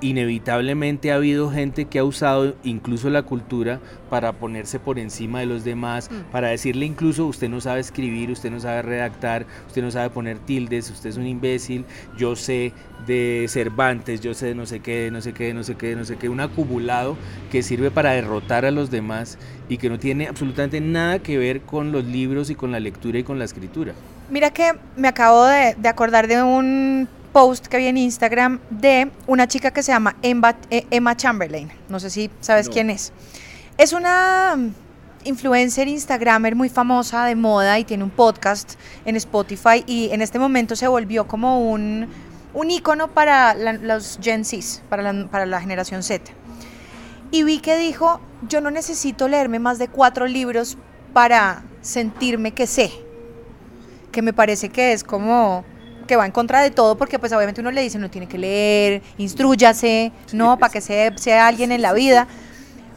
inevitablemente 0.00 1.10
ha 1.12 1.16
habido 1.16 1.50
gente 1.50 1.86
que 1.86 1.98
ha 1.98 2.04
usado 2.04 2.54
incluso 2.64 3.10
la 3.10 3.22
cultura 3.22 3.80
para 4.10 4.32
ponerse 4.32 4.78
por 4.78 4.98
encima 4.98 5.40
de 5.40 5.46
los 5.46 5.64
demás, 5.64 6.10
Mm. 6.10 6.30
para 6.32 6.48
decirle 6.48 6.86
incluso 6.86 7.26
usted 7.26 7.48
no 7.48 7.60
sabe 7.60 7.80
escribir, 7.80 8.30
usted 8.30 8.50
no 8.50 8.60
sabe 8.60 8.82
redactar, 8.82 9.46
usted 9.66 9.82
no 9.82 9.90
sabe 9.90 10.10
poner 10.10 10.38
tildes, 10.38 10.90
usted 10.90 11.10
es 11.10 11.16
un 11.16 11.26
imbécil, 11.26 11.84
yo 12.16 12.36
sé 12.36 12.72
de 13.06 13.46
Cervantes, 13.48 14.20
yo 14.20 14.34
sé 14.34 14.46
de 14.46 14.54
no 14.54 14.66
sé 14.66 14.80
qué, 14.80 15.04
de 15.04 15.10
no 15.10 15.20
sé 15.20 15.32
qué, 15.32 15.44
de 15.44 15.54
no 15.54 15.62
sé 15.64 15.74
qué, 15.76 15.88
de 15.88 15.96
no 15.96 16.04
sé 16.04 16.16
qué, 16.16 16.28
un 16.28 16.40
acumulado 16.40 17.16
que 17.50 17.62
sirve 17.62 17.90
para 17.90 18.12
derrotar 18.12 18.64
a 18.64 18.70
los 18.70 18.90
demás 18.90 19.38
y 19.68 19.78
que 19.78 19.88
no 19.88 19.98
tiene 19.98 20.28
absolutamente 20.28 20.80
nada 20.80 21.18
que 21.18 21.38
ver 21.38 21.60
con 21.62 21.92
los 21.92 22.04
libros 22.04 22.50
y 22.50 22.54
con 22.54 22.70
la 22.72 22.80
lectura 22.80 23.18
y 23.18 23.22
con 23.22 23.38
la 23.38 23.44
escritura. 23.44 23.92
Mira 24.30 24.50
que 24.50 24.72
me 24.96 25.08
acabo 25.08 25.44
de, 25.46 25.74
de 25.78 25.88
acordar 25.88 26.26
de 26.26 26.42
un 26.42 27.08
post 27.36 27.66
que 27.66 27.76
vi 27.76 27.86
en 27.86 27.98
Instagram 27.98 28.60
de 28.70 29.10
una 29.26 29.46
chica 29.46 29.70
que 29.70 29.82
se 29.82 29.92
llama 29.92 30.16
Emma, 30.22 30.56
eh, 30.70 30.86
Emma 30.90 31.14
Chamberlain. 31.14 31.70
No 31.90 32.00
sé 32.00 32.08
si 32.08 32.30
sabes 32.40 32.68
No. 32.68 32.72
quién 32.72 32.88
es. 32.88 33.12
Es 33.76 33.92
una 33.92 34.54
mm, 34.56 34.70
influencer 35.24 35.86
instagramer 35.86 36.54
muy 36.54 36.70
famosa 36.70 37.26
de 37.26 37.34
moda 37.34 37.78
y 37.78 37.84
tiene 37.84 38.04
un 38.04 38.08
podcast 38.10 38.76
en 39.04 39.16
Spotify 39.16 39.84
y 39.86 40.08
en 40.12 40.22
este 40.22 40.38
momento 40.38 40.76
se 40.76 40.88
volvió 40.88 41.26
como 41.28 41.70
un, 41.70 42.08
un 42.54 42.70
ícono 42.70 43.08
para 43.08 43.52
la- 43.52 43.74
los 43.74 44.18
Gen 44.22 44.42
Zs, 44.46 44.80
para 44.88 45.02
la, 45.02 45.26
para 45.28 45.44
la 45.44 45.60
generación 45.60 46.02
Z. 46.02 46.32
Y 47.32 47.42
vi 47.42 47.58
que 47.58 47.76
dijo, 47.76 48.18
yo 48.48 48.62
no 48.62 48.70
necesito 48.70 49.28
leerme 49.28 49.58
más 49.58 49.76
de 49.78 49.88
cuatro 49.88 50.26
libros 50.26 50.78
para 51.12 51.64
sentirme 51.82 52.52
que 52.52 52.66
sé 52.66 52.90
que 54.10 54.22
me 54.22 54.32
parece 54.32 54.70
que 54.70 54.92
es 54.94 55.04
como 55.04 55.66
que 56.06 56.16
va 56.16 56.26
en 56.26 56.32
contra 56.32 56.60
de 56.62 56.70
todo 56.70 56.96
porque 56.96 57.18
pues 57.18 57.32
obviamente 57.32 57.60
uno 57.60 57.70
le 57.70 57.82
dice 57.82 57.98
no 57.98 58.10
tiene 58.10 58.26
que 58.28 58.38
leer, 58.38 59.02
instruyase, 59.18 60.12
no, 60.32 60.58
para 60.58 60.72
que 60.72 60.80
sea, 60.80 61.16
sea 61.18 61.46
alguien 61.46 61.72
en 61.72 61.82
la 61.82 61.92
vida. 61.92 62.26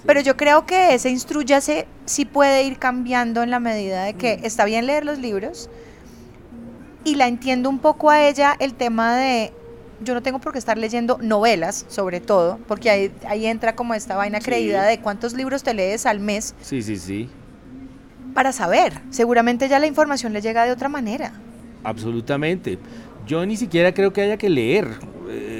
Pero 0.05 0.21
yo 0.21 0.37
creo 0.37 0.65
que 0.65 0.93
ese 0.93 1.09
instruyase 1.09 1.85
sí 2.05 2.25
puede 2.25 2.63
ir 2.63 2.79
cambiando 2.79 3.43
en 3.43 3.49
la 3.51 3.59
medida 3.59 4.03
de 4.05 4.13
que 4.13 4.39
está 4.43 4.65
bien 4.65 4.85
leer 4.87 5.05
los 5.05 5.19
libros 5.19 5.69
y 7.03 7.15
la 7.15 7.27
entiendo 7.27 7.69
un 7.69 7.79
poco 7.79 8.09
a 8.09 8.21
ella 8.27 8.55
el 8.59 8.73
tema 8.73 9.15
de 9.15 9.53
yo 10.01 10.13
no 10.13 10.21
tengo 10.23 10.39
por 10.39 10.53
qué 10.53 10.59
estar 10.59 10.77
leyendo 10.77 11.17
novelas, 11.21 11.85
sobre 11.89 12.21
todo, 12.21 12.57
porque 12.69 12.89
ahí, 12.89 13.11
ahí 13.27 13.45
entra 13.45 13.75
como 13.75 13.93
esta 13.93 14.15
vaina 14.15 14.39
Sí. 14.39 14.45
creída 14.45 14.83
de 14.85 14.99
cuántos 15.01 15.33
libros 15.33 15.61
te 15.63 15.73
lees 15.73 16.05
al 16.05 16.21
mes 16.21 16.55
Sí, 16.61 16.81
sí, 16.81 16.97
sí. 16.97 17.29
para 18.33 18.53
saber. 18.53 19.01
Seguramente 19.09 19.67
ya 19.67 19.77
la 19.79 19.87
información 19.87 20.31
le 20.31 20.39
llega 20.41 20.63
de 20.63 20.71
otra 20.71 20.87
manera. 20.87 21.33
Absolutamente. 21.83 22.77
Yo 23.27 23.45
ni 23.45 23.55
siquiera 23.57 23.93
creo 23.93 24.11
que 24.11 24.21
haya 24.21 24.37
que 24.37 24.49
leer. 24.49 24.87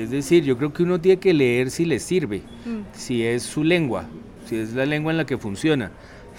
Es 0.01 0.09
decir, 0.11 0.43
yo 0.43 0.57
creo 0.57 0.73
que 0.73 0.83
uno 0.83 0.99
tiene 0.99 1.19
que 1.19 1.33
leer 1.33 1.69
si 1.69 1.85
le 1.85 1.99
sirve, 1.99 2.41
si 2.93 3.23
es 3.23 3.43
su 3.43 3.63
lengua, 3.63 4.05
si 4.45 4.55
es 4.55 4.73
la 4.73 4.85
lengua 4.85 5.11
en 5.11 5.17
la 5.17 5.25
que 5.25 5.37
funciona, 5.37 5.91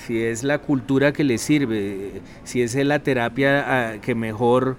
si 0.07 0.19
es 0.21 0.43
la 0.43 0.59
cultura 0.59 1.13
que 1.13 1.23
le 1.23 1.39
sirve, 1.39 2.21
si 2.43 2.63
es 2.63 2.75
la 2.75 2.99
terapia 2.99 3.65
ah, 3.67 3.99
que 4.01 4.15
mejor 4.17 4.77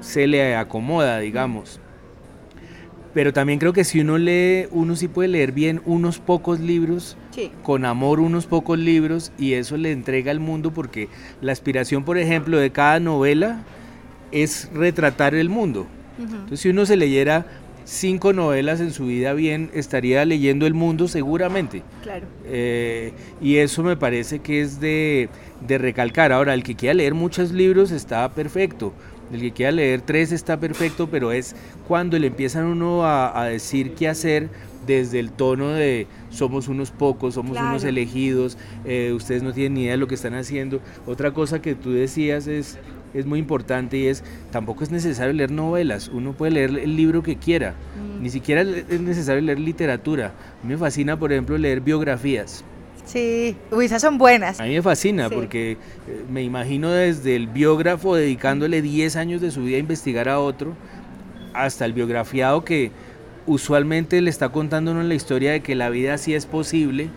se 0.00 0.26
le 0.26 0.54
acomoda, 0.56 1.20
digamos. 1.20 1.80
Pero 3.14 3.32
también 3.32 3.58
creo 3.58 3.72
que 3.72 3.84
si 3.84 4.00
uno 4.00 4.18
lee, 4.18 4.66
uno 4.72 4.94
sí 4.94 5.08
puede 5.08 5.28
leer 5.30 5.52
bien 5.52 5.80
unos 5.86 6.18
pocos 6.18 6.60
libros 6.60 7.16
Sí. 7.30 7.50
con 7.62 7.84
amor 7.86 8.20
unos 8.20 8.46
pocos 8.46 8.78
libros 8.78 9.32
y 9.38 9.54
eso 9.54 9.76
le 9.78 9.92
entrega 9.92 10.30
al 10.30 10.40
mundo 10.40 10.70
porque 10.72 11.08
la 11.40 11.52
aspiración, 11.52 12.04
por 12.04 12.18
ejemplo, 12.18 12.58
de 12.58 12.70
cada 12.72 13.00
novela 13.00 13.62
es 14.32 14.70
retratar 14.72 15.34
el 15.34 15.48
mundo. 15.48 15.86
Entonces, 16.18 16.60
si 16.60 16.70
uno 16.70 16.86
se 16.86 16.96
leyera 16.96 17.46
cinco 17.84 18.32
novelas 18.32 18.80
en 18.80 18.92
su 18.92 19.06
vida 19.06 19.32
bien, 19.34 19.70
estaría 19.74 20.24
leyendo 20.24 20.66
el 20.66 20.74
mundo 20.74 21.08
seguramente. 21.08 21.82
Claro. 22.02 22.26
Eh, 22.46 23.12
y 23.40 23.56
eso 23.56 23.82
me 23.82 23.96
parece 23.96 24.40
que 24.40 24.60
es 24.60 24.80
de, 24.80 25.28
de 25.66 25.78
recalcar. 25.78 26.32
Ahora, 26.32 26.54
el 26.54 26.62
que 26.62 26.74
quiera 26.74 26.94
leer 26.94 27.14
muchos 27.14 27.52
libros 27.52 27.90
está 27.90 28.28
perfecto. 28.30 28.92
El 29.32 29.40
que 29.40 29.52
quiera 29.52 29.72
leer 29.72 30.00
tres 30.00 30.32
está 30.32 30.58
perfecto, 30.58 31.08
pero 31.10 31.32
es 31.32 31.54
cuando 31.86 32.18
le 32.18 32.28
empiezan 32.28 32.64
uno 32.64 33.04
a, 33.04 33.40
a 33.40 33.46
decir 33.46 33.94
qué 33.94 34.08
hacer 34.08 34.48
desde 34.86 35.18
el 35.18 35.32
tono 35.32 35.70
de 35.70 36.06
somos 36.30 36.68
unos 36.68 36.90
pocos, 36.90 37.34
somos 37.34 37.58
unos 37.58 37.82
elegidos, 37.84 38.56
eh, 38.84 39.12
ustedes 39.14 39.42
no 39.42 39.52
tienen 39.52 39.74
ni 39.74 39.82
idea 39.82 39.92
de 39.92 39.98
lo 39.98 40.06
que 40.06 40.14
están 40.14 40.34
haciendo. 40.34 40.80
Otra 41.06 41.32
cosa 41.32 41.60
que 41.60 41.74
tú 41.74 41.92
decías 41.92 42.46
es, 42.46 42.78
es 43.16 43.26
muy 43.26 43.38
importante 43.38 43.96
y 43.96 44.06
es, 44.06 44.22
tampoco 44.50 44.84
es 44.84 44.90
necesario 44.90 45.32
leer 45.32 45.50
novelas, 45.50 46.08
uno 46.12 46.32
puede 46.32 46.52
leer 46.52 46.70
el 46.78 46.96
libro 46.96 47.22
que 47.22 47.36
quiera, 47.36 47.74
ni 48.20 48.30
siquiera 48.30 48.62
es 48.62 49.00
necesario 49.00 49.42
leer 49.42 49.58
literatura. 49.60 50.32
A 50.62 50.66
mí 50.66 50.72
me 50.72 50.78
fascina, 50.78 51.18
por 51.18 51.32
ejemplo, 51.32 51.56
leer 51.58 51.80
biografías. 51.80 52.64
Sí, 53.04 53.56
uy, 53.70 53.84
esas 53.84 54.02
son 54.02 54.18
buenas. 54.18 54.58
A 54.58 54.64
mí 54.64 54.74
me 54.74 54.82
fascina 54.82 55.28
Sí. 55.28 55.34
porque 55.34 55.72
eh, 55.72 55.76
me 56.28 56.42
imagino 56.42 56.90
desde 56.90 57.36
el 57.36 57.46
biógrafo 57.46 58.16
dedicándole 58.16 58.82
10 58.82 59.14
años 59.16 59.40
de 59.40 59.50
su 59.52 59.62
vida 59.62 59.76
a 59.76 59.80
investigar 59.80 60.28
a 60.28 60.40
otro, 60.40 60.74
hasta 61.54 61.84
el 61.84 61.92
biografiado 61.92 62.64
que 62.64 62.90
usualmente 63.46 64.20
le 64.20 64.28
está 64.30 64.48
contando 64.48 64.90
uno 64.90 65.02
la 65.04 65.14
historia 65.14 65.52
de 65.52 65.60
que 65.60 65.76
la 65.76 65.88
vida 65.88 66.18
sí 66.18 66.34
es 66.34 66.46
posible, 66.46 67.08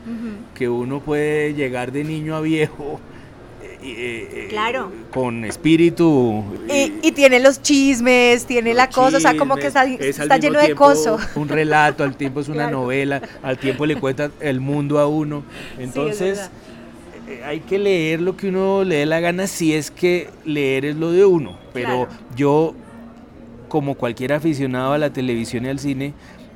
que 0.53 0.70
uno 0.70 1.00
puede 1.00 1.56
llegar 1.56 1.91
de 1.91 2.03
niño 2.03 2.36
a 2.36 2.41
viejo. 2.41 3.00
Eh, 3.81 4.29
eh, 4.31 4.48
Claro. 4.50 4.91
Con 5.12 5.45
espíritu. 5.45 6.43
Y, 6.69 6.93
y 7.01 7.12
tiene 7.13 7.39
los 7.39 7.62
chismes, 7.62 8.45
tiene 8.45 8.74
la 8.74 8.89
cosa, 8.89 9.17
o 9.17 9.19
sea, 9.19 9.36
como 9.38 9.55
que 9.55 9.67
está, 9.67 9.86
es 9.86 10.19
está 10.19 10.38
lleno 10.38 10.59
de 10.59 10.75
coso. 10.75 11.17
Un 11.36 11.48
relato, 11.50 12.03
al 12.03 12.15
tiempo 12.15 12.39
es 12.41 12.48
una 12.48 12.63
Claro. 12.67 12.81
novela, 12.81 13.21
al 13.43 13.57
tiempo 13.57 13.86
le 13.86 13.95
cuenta 13.95 14.31
el 14.39 14.59
mundo 14.59 15.00
a 15.00 15.07
uno. 15.07 15.43
Entonces, 15.77 16.50
eh, 17.27 17.41
hay 17.45 17.59
que 17.62 17.79
leer 17.79 18.21
lo 18.21 18.36
que 18.36 18.50
uno 18.50 18.83
le 18.83 18.95
dé 18.98 19.05
la 19.05 19.19
gana 19.19 19.48
si 19.48 19.74
es 19.74 19.91
que 19.91 20.29
leer 20.45 20.86
es 20.86 20.95
lo 20.95 21.12
de 21.12 21.25
uno. 21.25 21.57
Pero 21.74 22.07
Claro. 22.07 22.07
yo, 22.36 22.74
como 23.67 23.95
cualquier 23.95 24.33
aficionado 24.33 24.93
a 24.93 24.98
la 24.98 25.12
televisión 25.13 25.65
y 25.65 25.69
al 25.69 25.79
cine, 25.79 26.13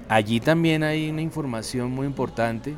allí 0.09 0.39
también 0.39 0.83
hay 0.83 1.09
una 1.09 1.21
información 1.21 1.91
muy 1.91 2.05
importante. 2.07 2.73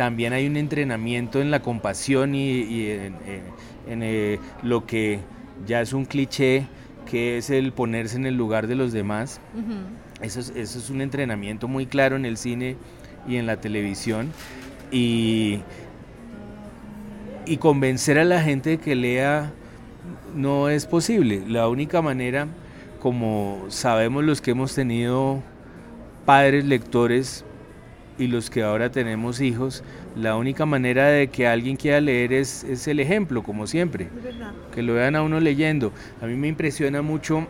También 0.00 0.32
hay 0.32 0.46
un 0.46 0.56
entrenamiento 0.56 1.42
en 1.42 1.50
la 1.50 1.60
compasión 1.60 2.34
y, 2.34 2.52
y 2.62 2.90
en, 2.90 3.02
en- 3.26 3.92
en, 3.92 4.02
eh, 4.02 4.38
lo 4.62 4.86
que 4.86 5.20
ya 5.66 5.82
es 5.82 5.92
un 5.92 6.06
cliché, 6.06 6.66
que 7.10 7.36
es 7.36 7.50
el 7.50 7.72
ponerse 7.72 8.16
en 8.16 8.24
el 8.24 8.34
lugar 8.34 8.66
de 8.66 8.76
los 8.76 8.92
demás. 8.92 9.42
Eso 10.22 10.40
es, 10.40 10.54
eso 10.56 10.78
es 10.78 10.88
un 10.88 11.02
entrenamiento 11.02 11.68
muy 11.68 11.84
claro 11.84 12.16
en 12.16 12.24
el 12.24 12.38
cine 12.38 12.76
y 13.28 13.36
en 13.36 13.44
la 13.46 13.60
televisión. 13.60 14.30
Y, 14.90 15.58
y 17.44 17.58
convencer 17.58 18.18
a 18.18 18.24
la 18.24 18.40
gente 18.40 18.70
de 18.70 18.78
que 18.78 18.94
lea 18.94 19.52
no 20.34 20.70
es 20.70 20.86
posible. 20.86 21.42
La 21.46 21.68
única 21.68 22.00
manera, 22.00 22.46
como 23.00 23.66
sabemos 23.68 24.24
los 24.24 24.40
que 24.40 24.52
hemos 24.52 24.74
tenido 24.74 25.42
padres 26.24 26.64
lectores 26.64 27.44
y 28.18 28.26
los 28.26 28.50
que 28.50 28.62
ahora 28.62 28.90
tenemos 28.90 29.40
hijos, 29.40 29.82
la 30.14 30.36
única 30.36 30.66
manera 30.66 31.08
de 31.08 31.28
que 31.28 31.46
alguien 31.46 31.76
quiera 31.76 32.00
leer 32.00 32.32
es, 32.32 32.64
es 32.64 32.86
el 32.88 33.00
ejemplo, 33.00 33.42
como 33.42 33.66
siempre 33.66 34.08
que 34.74 34.82
lo 34.82 34.94
vean 34.94 35.16
a 35.16 35.22
uno 35.22 35.40
leyendo. 35.40 35.92
A 36.20 36.26
mí 36.26 36.34
me 36.34 36.48
impresiona 36.48 37.02
mucho 37.02 37.46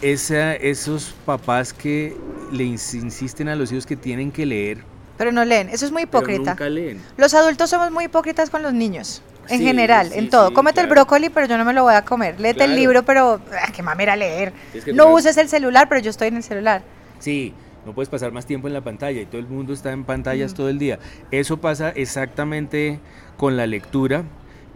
esa, 0.00 0.54
esos 0.54 1.14
papás 1.24 1.72
que 1.72 2.16
le 2.52 2.64
insisten 2.64 3.48
a 3.48 3.56
los 3.56 3.72
hijos 3.72 3.86
que 3.86 3.96
tienen 3.96 4.30
que 4.30 4.46
leer. 4.46 4.78
Pero 5.16 5.32
no 5.32 5.44
leen, 5.44 5.68
eso 5.68 5.86
es 5.86 5.92
muy 5.92 6.02
hipócrita. 6.02 6.50
nunca 6.50 6.68
leen. 6.68 7.00
Los 7.16 7.34
adultos 7.34 7.70
somos 7.70 7.90
muy 7.90 8.04
hipócritas 8.04 8.50
con 8.50 8.62
los 8.62 8.72
niños. 8.72 9.22
En 9.48 9.60
general, 9.60 10.10
en 10.14 10.30
todo. 10.30 10.54
Cómete 10.54 10.80
el 10.80 10.86
brócoli, 10.86 11.28
pero 11.28 11.46
yo 11.46 11.58
no 11.58 11.66
me 11.66 11.74
lo 11.74 11.82
voy 11.82 11.94
a 11.94 12.02
comer. 12.02 12.40
Léete 12.40 12.64
el 12.64 12.74
libro, 12.74 13.04
pero 13.04 13.40
ah, 13.52 13.70
qué 13.72 13.82
mamera 13.82 14.16
leer. 14.16 14.54
no 14.94 15.12
uses 15.12 15.36
el 15.36 15.48
celular, 15.48 15.86
pero 15.88 16.00
yo 16.00 16.10
estoy 16.10 16.28
en 16.28 16.36
el 16.36 16.42
celular. 16.42 16.82
Sí, 17.18 17.52
no 17.86 17.94
puedes 17.94 18.08
pasar 18.08 18.32
más 18.32 18.46
tiempo 18.46 18.68
en 18.68 18.74
la 18.74 18.80
pantalla 18.82 19.20
y 19.20 19.26
todo 19.26 19.40
el 19.40 19.46
mundo 19.46 19.72
está 19.72 19.92
en 19.92 20.04
pantallas 20.04 20.54
todo 20.54 20.68
el 20.68 20.78
día. 20.78 20.98
Eso 21.30 21.58
pasa 21.58 21.90
exactamente 21.90 23.00
con 23.36 23.56
la 23.56 23.66
lectura 23.66 24.24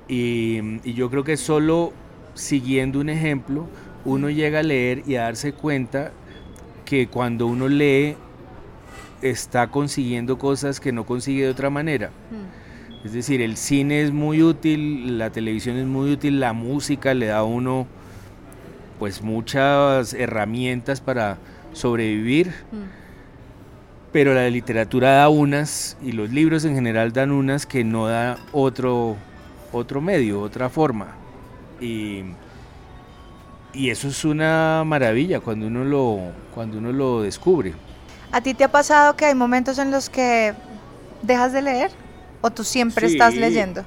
y, 0.09 0.61
y 0.85 0.95
yo 0.95 1.11
creo 1.11 1.25
que 1.25 1.37
solo 1.37 1.93
siguiendo 2.35 3.00
un 3.00 3.09
ejemplo 3.09 3.67
uno 4.05 4.31
llega 4.31 4.61
a 4.61 4.62
leer 4.62 5.03
y 5.07 5.17
a 5.17 5.23
darse 5.23 5.53
cuenta 5.53 6.12
que 6.85 7.09
cuando 7.09 7.47
uno 7.47 7.69
lee 7.69 8.17
está 9.23 9.67
consiguiendo 9.69 10.38
cosas 10.38 10.81
que 10.81 10.93
no 10.93 11.05
consigue 11.05 11.45
de 11.45 11.50
otra 11.50 11.71
manera. 11.71 12.09
Mm. 12.31 13.07
Es 13.07 13.12
decir, 13.12 13.41
el 13.43 13.57
cine 13.57 14.03
es 14.03 14.12
muy 14.12 14.43
útil, 14.43 15.19
la 15.19 15.31
televisión 15.31 15.77
es 15.77 15.87
muy 15.87 16.12
útil, 16.12 16.41
la 16.41 16.53
música 16.53 17.15
le 17.15 17.27
da 17.27 17.38
a 17.38 17.45
uno 17.45 17.87
pues 18.99 19.23
muchas 19.23 20.15
herramientas 20.15 21.00
para 21.00 21.38
sobrevivir, 21.73 22.49
mm. 22.49 24.13
pero 24.13 24.35
la 24.35 24.49
literatura 24.49 25.13
da 25.13 25.29
unas 25.29 25.97
y 26.03 26.13
los 26.13 26.31
libros 26.31 26.65
en 26.65 26.75
general 26.75 27.13
dan 27.13 27.31
unas 27.31 27.67
que 27.67 27.85
no 27.85 28.07
da 28.07 28.39
otro, 28.53 29.17
otro 29.73 30.01
medio, 30.01 30.41
otra 30.41 30.69
forma. 30.69 31.15
Y 31.81 32.25
y 33.73 33.91
eso 33.91 34.09
es 34.09 34.25
una 34.25 34.83
maravilla 34.85 35.41
cuando 35.41 35.67
uno 35.67 35.85
lo, 35.85 36.33
cuando 36.55 36.79
uno 36.79 36.93
lo 36.93 37.23
descubre. 37.23 37.75
¿A 38.33 38.41
ti 38.41 38.55
te 38.55 38.65
ha 38.65 38.69
pasado 38.69 39.15
que 39.17 39.25
hay 39.25 39.35
momentos 39.35 39.79
en 39.79 39.91
los 39.91 40.11
que 40.11 40.55
dejas 41.23 41.53
de 41.53 41.63
leer 41.63 41.91
o 42.41 42.51
tú 42.51 42.65
siempre 42.65 43.07
estás 43.07 43.35
leyendo? 43.37 43.85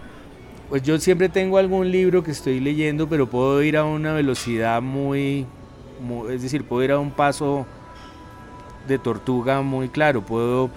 Pues 0.70 0.84
yo 0.84 0.98
siempre 1.00 1.30
tengo 1.30 1.58
algún 1.58 1.92
libro 1.92 2.24
que 2.24 2.32
estoy 2.32 2.60
leyendo, 2.60 3.10
pero 3.10 3.30
puedo 3.30 3.62
ir 3.62 3.76
a 3.76 3.84
una 3.84 4.14
velocidad 4.14 4.82
muy, 4.82 5.46
es 6.30 6.42
decir, 6.42 6.64
puedo 6.64 6.84
ir 6.84 6.92
a 6.92 7.00
un 7.00 7.12
paso 7.12 7.66
de 8.88 9.00
tortuga 9.00 9.62
muy 9.62 9.90
claro. 9.90 10.22
Puedo, 10.22 10.70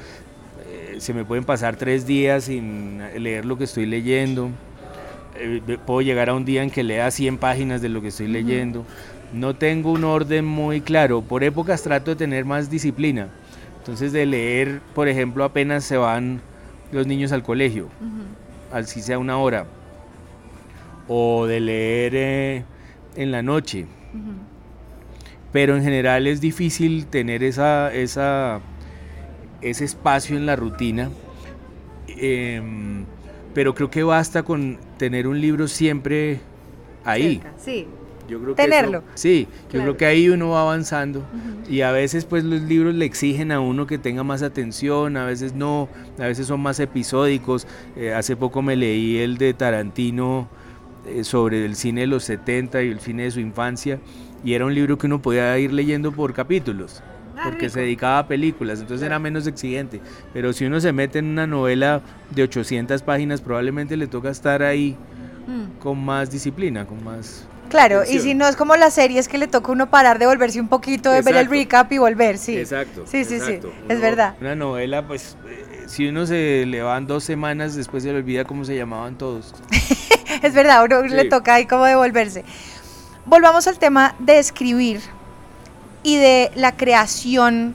eh, 0.66 0.96
se 0.98 1.14
me 1.14 1.24
pueden 1.24 1.44
pasar 1.44 1.76
tres 1.76 2.06
días 2.06 2.44
sin 2.44 2.98
leer 3.18 3.44
lo 3.44 3.56
que 3.56 3.64
estoy 3.64 3.86
leyendo. 3.86 4.50
Eh, 5.36 5.78
puedo 5.84 6.00
llegar 6.00 6.28
a 6.28 6.34
un 6.34 6.44
día 6.44 6.62
en 6.62 6.70
que 6.70 6.82
lea 6.82 7.10
100 7.10 7.38
páginas 7.38 7.82
de 7.82 7.88
lo 7.88 8.00
que 8.00 8.08
estoy 8.08 8.28
leyendo. 8.28 8.84
No 9.32 9.56
tengo 9.56 9.92
un 9.92 10.04
orden 10.04 10.44
muy 10.44 10.80
claro. 10.80 11.22
Por 11.22 11.42
épocas 11.42 11.82
trato 11.82 12.12
de 12.12 12.16
tener 12.16 12.44
más 12.44 12.70
disciplina. 12.70 13.28
Entonces 13.78 14.12
de 14.12 14.24
leer, 14.26 14.80
por 14.94 15.08
ejemplo, 15.08 15.44
apenas 15.44 15.84
se 15.84 15.96
van 15.96 16.40
los 16.92 17.06
niños 17.06 17.32
al 17.32 17.42
colegio, 17.42 17.88
al 18.72 18.86
si 18.86 19.02
sea 19.02 19.18
una 19.18 19.36
hora. 19.36 19.66
O 21.08 21.46
de 21.46 21.60
leer 21.60 22.12
eh, 22.14 22.64
en 23.16 23.30
la 23.30 23.42
noche. 23.42 23.86
Pero 25.54 25.76
en 25.76 25.84
general 25.84 26.26
es 26.26 26.40
difícil 26.40 27.06
tener 27.06 27.44
esa, 27.44 27.94
esa, 27.94 28.60
ese 29.62 29.84
espacio 29.84 30.36
en 30.36 30.46
la 30.46 30.56
rutina. 30.56 31.10
Em, 32.08 33.04
pero 33.54 33.72
creo 33.72 33.88
que 33.88 34.02
basta 34.02 34.42
con 34.42 34.78
tener 34.98 35.28
un 35.28 35.40
libro 35.40 35.68
siempre 35.68 36.40
ahí. 37.04 37.40
sí. 37.56 37.86
Yo 38.26 38.40
creo 38.40 38.54
Tenerlo. 38.54 39.02
Que 39.02 39.10
sí, 39.14 39.48
yo 39.70 39.82
creo 39.82 39.96
que 39.98 40.06
ahí 40.06 40.30
uno 40.30 40.48
va 40.48 40.62
avanzando 40.62 41.22
y 41.68 41.82
a 41.82 41.92
veces 41.92 42.24
pues 42.24 42.42
los 42.42 42.62
libros 42.62 42.94
le 42.94 43.04
exigen 43.04 43.52
a 43.52 43.60
uno 43.60 43.86
que 43.86 43.98
tenga 43.98 44.24
más 44.24 44.42
atención, 44.42 45.18
a 45.18 45.26
veces 45.26 45.52
no, 45.52 45.90
a 46.18 46.22
veces 46.22 46.46
son 46.46 46.60
más 46.60 46.80
episódicos. 46.80 47.66
Eh, 47.96 48.14
hace 48.14 48.34
poco 48.34 48.62
me 48.62 48.76
leí 48.76 49.18
el 49.18 49.36
de 49.36 49.52
Tarantino 49.52 50.48
eh, 51.06 51.22
sobre 51.22 51.66
el 51.66 51.76
cine 51.76 52.00
de 52.00 52.06
los 52.06 52.24
70 52.24 52.82
y 52.82 52.88
el 52.88 53.00
cine 53.00 53.24
de 53.24 53.30
su 53.30 53.40
infancia 53.40 54.00
y 54.44 54.54
era 54.54 54.64
un 54.66 54.74
libro 54.74 54.98
que 54.98 55.06
uno 55.06 55.20
podía 55.20 55.58
ir 55.58 55.72
leyendo 55.72 56.12
por 56.12 56.32
capítulos 56.32 57.02
porque 57.42 57.68
se 57.68 57.80
dedicaba 57.80 58.18
a 58.20 58.26
películas, 58.26 58.80
entonces 58.80 59.04
era 59.04 59.18
menos 59.18 59.46
exigente. 59.46 60.00
Pero 60.32 60.52
si 60.52 60.64
uno 60.64 60.80
se 60.80 60.92
mete 60.92 61.18
en 61.18 61.26
una 61.26 61.46
novela 61.46 62.00
de 62.30 62.42
800 62.42 63.02
páginas, 63.02 63.40
probablemente 63.40 63.96
le 63.96 64.06
toca 64.06 64.30
estar 64.30 64.62
ahí 64.62 64.96
mm. 65.46 65.78
con 65.80 66.02
más 66.02 66.30
disciplina, 66.30 66.86
con 66.86 67.02
más... 67.02 67.46
Claro, 67.70 68.02
y 68.08 68.20
si 68.20 68.34
no 68.34 68.46
es 68.46 68.54
como 68.54 68.76
las 68.76 68.94
series 68.94 69.26
que 69.26 69.36
le 69.36 69.48
toca 69.48 69.72
uno 69.72 69.90
parar 69.90 70.18
de 70.18 70.26
volverse 70.26 70.60
un 70.60 70.68
poquito, 70.68 71.10
de 71.10 71.22
ver 71.22 71.34
el 71.34 71.48
recap 71.48 71.90
y 71.92 71.98
volver, 71.98 72.38
sí. 72.38 72.56
Exacto. 72.56 73.04
Sí, 73.06 73.24
sí, 73.24 73.40
sí, 73.40 73.58
es 73.88 74.00
verdad. 74.00 74.36
Una 74.40 74.54
novela, 74.54 75.04
pues, 75.04 75.36
eh, 75.48 75.84
si 75.86 76.06
uno 76.06 76.24
se 76.24 76.66
le 76.66 76.82
van 76.82 77.06
dos 77.06 77.24
semanas, 77.24 77.74
después 77.74 78.04
se 78.04 78.12
le 78.12 78.18
olvida 78.18 78.44
cómo 78.44 78.64
se 78.64 78.76
llamaban 78.76 79.18
todos. 79.18 79.54
es 80.42 80.54
verdad, 80.54 80.80
a 80.80 80.84
uno 80.84 81.02
le 81.02 81.24
toca 81.24 81.54
ahí 81.54 81.66
como 81.66 81.84
devolverse. 81.84 82.44
Volvamos 83.26 83.66
al 83.66 83.78
tema 83.78 84.14
de 84.18 84.38
escribir 84.38 85.00
y 86.02 86.16
de 86.16 86.50
la 86.54 86.76
creación 86.76 87.74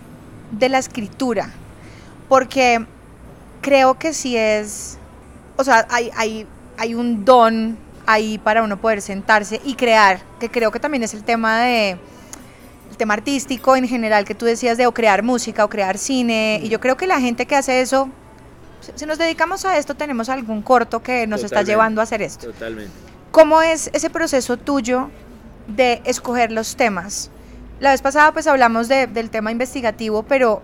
de 0.52 0.70
la 0.70 0.78
escritura, 0.78 1.50
porque 2.28 2.86
creo 3.62 3.98
que 3.98 4.14
sí 4.14 4.38
es, 4.38 4.98
o 5.58 5.64
sea, 5.64 5.88
hay, 5.90 6.12
hay, 6.16 6.48
hay 6.78 6.94
un 6.94 7.26
don 7.26 7.78
ahí 8.06 8.38
para 8.38 8.64
uno 8.64 8.80
poder 8.80 9.02
sentarse 9.02 9.60
y 9.64 9.76
crear, 9.76 10.22
que 10.40 10.50
creo 10.50 10.72
que 10.72 10.80
también 10.80 11.04
es 11.04 11.14
el 11.14 11.24
tema 11.24 11.62
de 11.62 11.98
el 12.90 12.98
tema 12.98 13.14
artístico 13.14 13.76
en 13.76 13.88
general 13.88 14.26
que 14.26 14.36
tú 14.36 14.46
decías 14.46 14.78
de 14.78 14.88
o 14.88 14.94
crear 14.94 15.22
música 15.22 15.64
o 15.64 15.70
crear 15.70 15.98
cine 15.98 16.60
y 16.64 16.70
yo 16.70 16.80
creo 16.80 16.98
que 16.98 17.06
la 17.06 17.20
gente 17.20 17.46
que 17.46 17.56
hace 17.56 17.82
eso 17.82 18.10
si 18.96 19.06
nos 19.06 19.18
dedicamos 19.18 19.64
a 19.66 19.78
esto 19.78 19.96
tenemos 19.96 20.30
algún 20.30 20.62
corto 20.62 21.04
que 21.04 21.28
nos 21.28 21.44
está 21.44 21.62
llevando 21.62 22.02
a 22.02 22.06
hacer 22.06 22.22
esto. 22.22 22.48
Totalmente. 22.48 22.92
¿Cómo 23.32 23.62
es 23.62 23.90
ese 23.94 24.10
proceso 24.10 24.58
tuyo 24.58 25.10
de 25.76 26.02
escoger 26.06 26.52
los 26.52 26.76
temas? 26.76 27.32
La 27.80 27.92
vez 27.92 28.02
pasada 28.02 28.34
pues 28.34 28.48
hablamos 28.48 28.88
del 28.88 29.30
tema 29.30 29.52
investigativo, 29.52 30.24
pero 30.24 30.62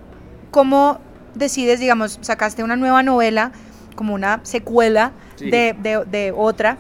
¿cómo 0.51 0.99
decides, 1.33 1.79
digamos, 1.79 2.19
sacaste 2.21 2.63
una 2.63 2.75
nueva 2.75 3.03
novela 3.03 3.51
como 3.95 4.13
una 4.13 4.41
secuela 4.43 5.13
de, 5.39 6.33
otra? 6.35 6.77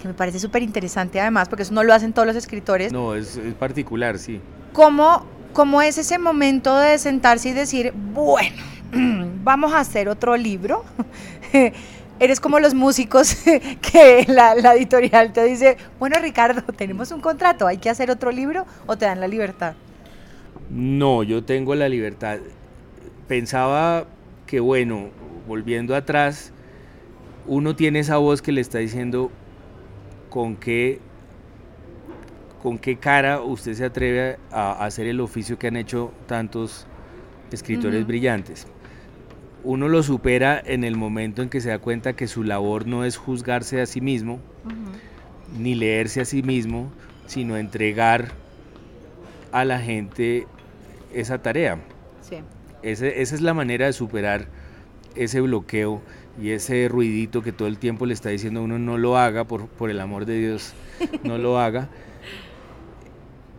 Que 0.00 0.08
me 0.08 0.14
parece 0.14 0.38
súper 0.38 0.62
interesante 0.62 1.20
además, 1.20 1.48
porque 1.48 1.62
eso 1.62 1.72
no 1.72 1.82
lo 1.82 1.94
hacen 1.94 2.12
todos 2.12 2.26
los 2.26 2.36
escritores. 2.36 2.92
No, 2.92 3.14
es, 3.14 3.38
particular, 3.58 4.18
sí. 4.18 4.40
¿Cómo, 4.74 5.24
¿Cómo 5.54 5.80
es 5.80 5.96
ese 5.96 6.18
momento 6.18 6.76
de 6.76 6.98
sentarse 6.98 7.48
y 7.48 7.52
decir, 7.52 7.94
bueno, 7.94 8.62
vamos 9.42 9.72
a 9.72 9.80
hacer 9.80 10.10
otro 10.10 10.36
libro? 10.36 10.84
eres 12.20 12.40
como 12.40 12.58
los 12.60 12.74
músicos 12.74 13.36
que 13.92 14.24
la, 14.28 14.54
editorial 14.74 15.32
te 15.32 15.44
dice, 15.44 15.76
bueno 15.98 16.16
Ricardo, 16.20 16.62
tenemos 16.74 17.10
un 17.12 17.20
contrato, 17.20 17.66
hay 17.66 17.78
que 17.78 17.90
hacer 17.90 18.10
otro 18.10 18.30
libro 18.30 18.66
o 18.86 18.96
te 18.96 19.04
dan 19.04 19.20
la 19.20 19.28
libertad. 19.28 19.74
No, 20.70 21.22
yo 21.22 21.44
tengo 21.44 21.74
la 21.74 21.88
libertad. 21.88 22.38
Pensaba 23.28 24.06
que 24.46 24.60
bueno, 24.60 25.10
volviendo 25.46 25.94
atrás, 25.94 26.52
uno 27.46 27.76
tiene 27.76 28.00
esa 28.00 28.16
voz 28.16 28.42
que 28.42 28.52
le 28.52 28.60
está 28.60 28.78
diciendo 28.78 29.30
con 30.30 30.56
qué, 30.56 31.00
con 32.62 32.78
qué 32.78 32.96
cara 32.96 33.40
usted 33.40 33.74
se 33.74 33.84
atreve 33.84 34.38
a 34.50 34.84
hacer 34.84 35.06
el 35.06 35.20
oficio 35.20 35.58
que 35.58 35.68
han 35.68 35.76
hecho 35.76 36.12
tantos 36.26 36.86
escritores 37.52 38.04
brillantes 38.06 38.66
uno 39.66 39.88
lo 39.88 40.04
supera 40.04 40.62
en 40.64 40.84
el 40.84 40.96
momento 40.96 41.42
en 41.42 41.48
que 41.48 41.60
se 41.60 41.70
da 41.70 41.80
cuenta 41.80 42.14
que 42.14 42.28
su 42.28 42.44
labor 42.44 42.86
no 42.86 43.04
es 43.04 43.16
juzgarse 43.16 43.80
a 43.80 43.86
sí 43.86 44.00
mismo, 44.00 44.38
ni 45.58 45.74
leerse 45.74 46.20
a 46.20 46.24
sí 46.24 46.44
mismo, 46.44 46.92
sino 47.26 47.56
entregar 47.56 48.28
a 49.50 49.64
la 49.64 49.80
gente 49.80 50.46
esa 51.12 51.42
tarea. 51.42 51.80
esa 52.82 53.06
es 53.08 53.40
la 53.40 53.54
manera 53.54 53.86
de 53.86 53.92
superar 53.92 54.46
ese 55.16 55.40
bloqueo 55.40 56.00
y 56.40 56.50
ese 56.50 56.86
ruidito 56.88 57.42
que 57.42 57.50
todo 57.50 57.66
el 57.66 57.78
tiempo 57.78 58.06
le 58.06 58.14
está 58.14 58.28
diciendo 58.28 58.60
a 58.60 58.62
uno 58.62 58.78
no 58.78 58.98
lo 58.98 59.18
haga, 59.18 59.44
por, 59.44 59.66
por 59.66 59.90
el 59.90 59.98
amor 59.98 60.26
de 60.26 60.38
Dios, 60.38 60.74
no 61.24 61.38
lo 61.38 61.58
haga. 61.60 61.88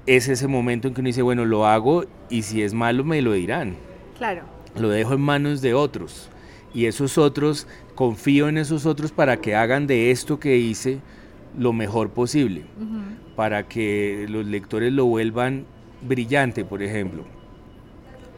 Es 0.05 0.29
ese 0.29 0.47
momento 0.47 0.87
en 0.87 0.93
que 0.93 1.01
uno 1.01 1.07
dice, 1.07 1.21
bueno, 1.21 1.43
lo 1.43 1.67
hago 1.67 2.05
y 2.29 2.43
si 2.43 2.63
es 2.63 2.73
malo 2.73 3.03
me 3.03 3.21
lo 3.21 3.33
dirán. 3.33 3.75
Claro 4.17 4.56
lo 4.79 4.89
dejo 4.89 5.13
en 5.13 5.21
manos 5.21 5.61
de 5.61 5.73
otros. 5.73 6.29
Y 6.73 6.85
esos 6.85 7.17
otros, 7.17 7.67
confío 7.95 8.49
en 8.49 8.57
esos 8.57 8.85
otros 8.85 9.11
para 9.11 9.37
que 9.37 9.55
hagan 9.55 9.87
de 9.87 10.11
esto 10.11 10.39
que 10.39 10.57
hice 10.57 10.99
lo 11.57 11.73
mejor 11.73 12.09
posible, 12.09 12.65
para 13.35 13.67
que 13.67 14.27
los 14.29 14.45
lectores 14.45 14.93
lo 14.93 15.05
vuelvan 15.05 15.65
brillante, 16.01 16.63
por 16.63 16.83
ejemplo, 16.83 17.23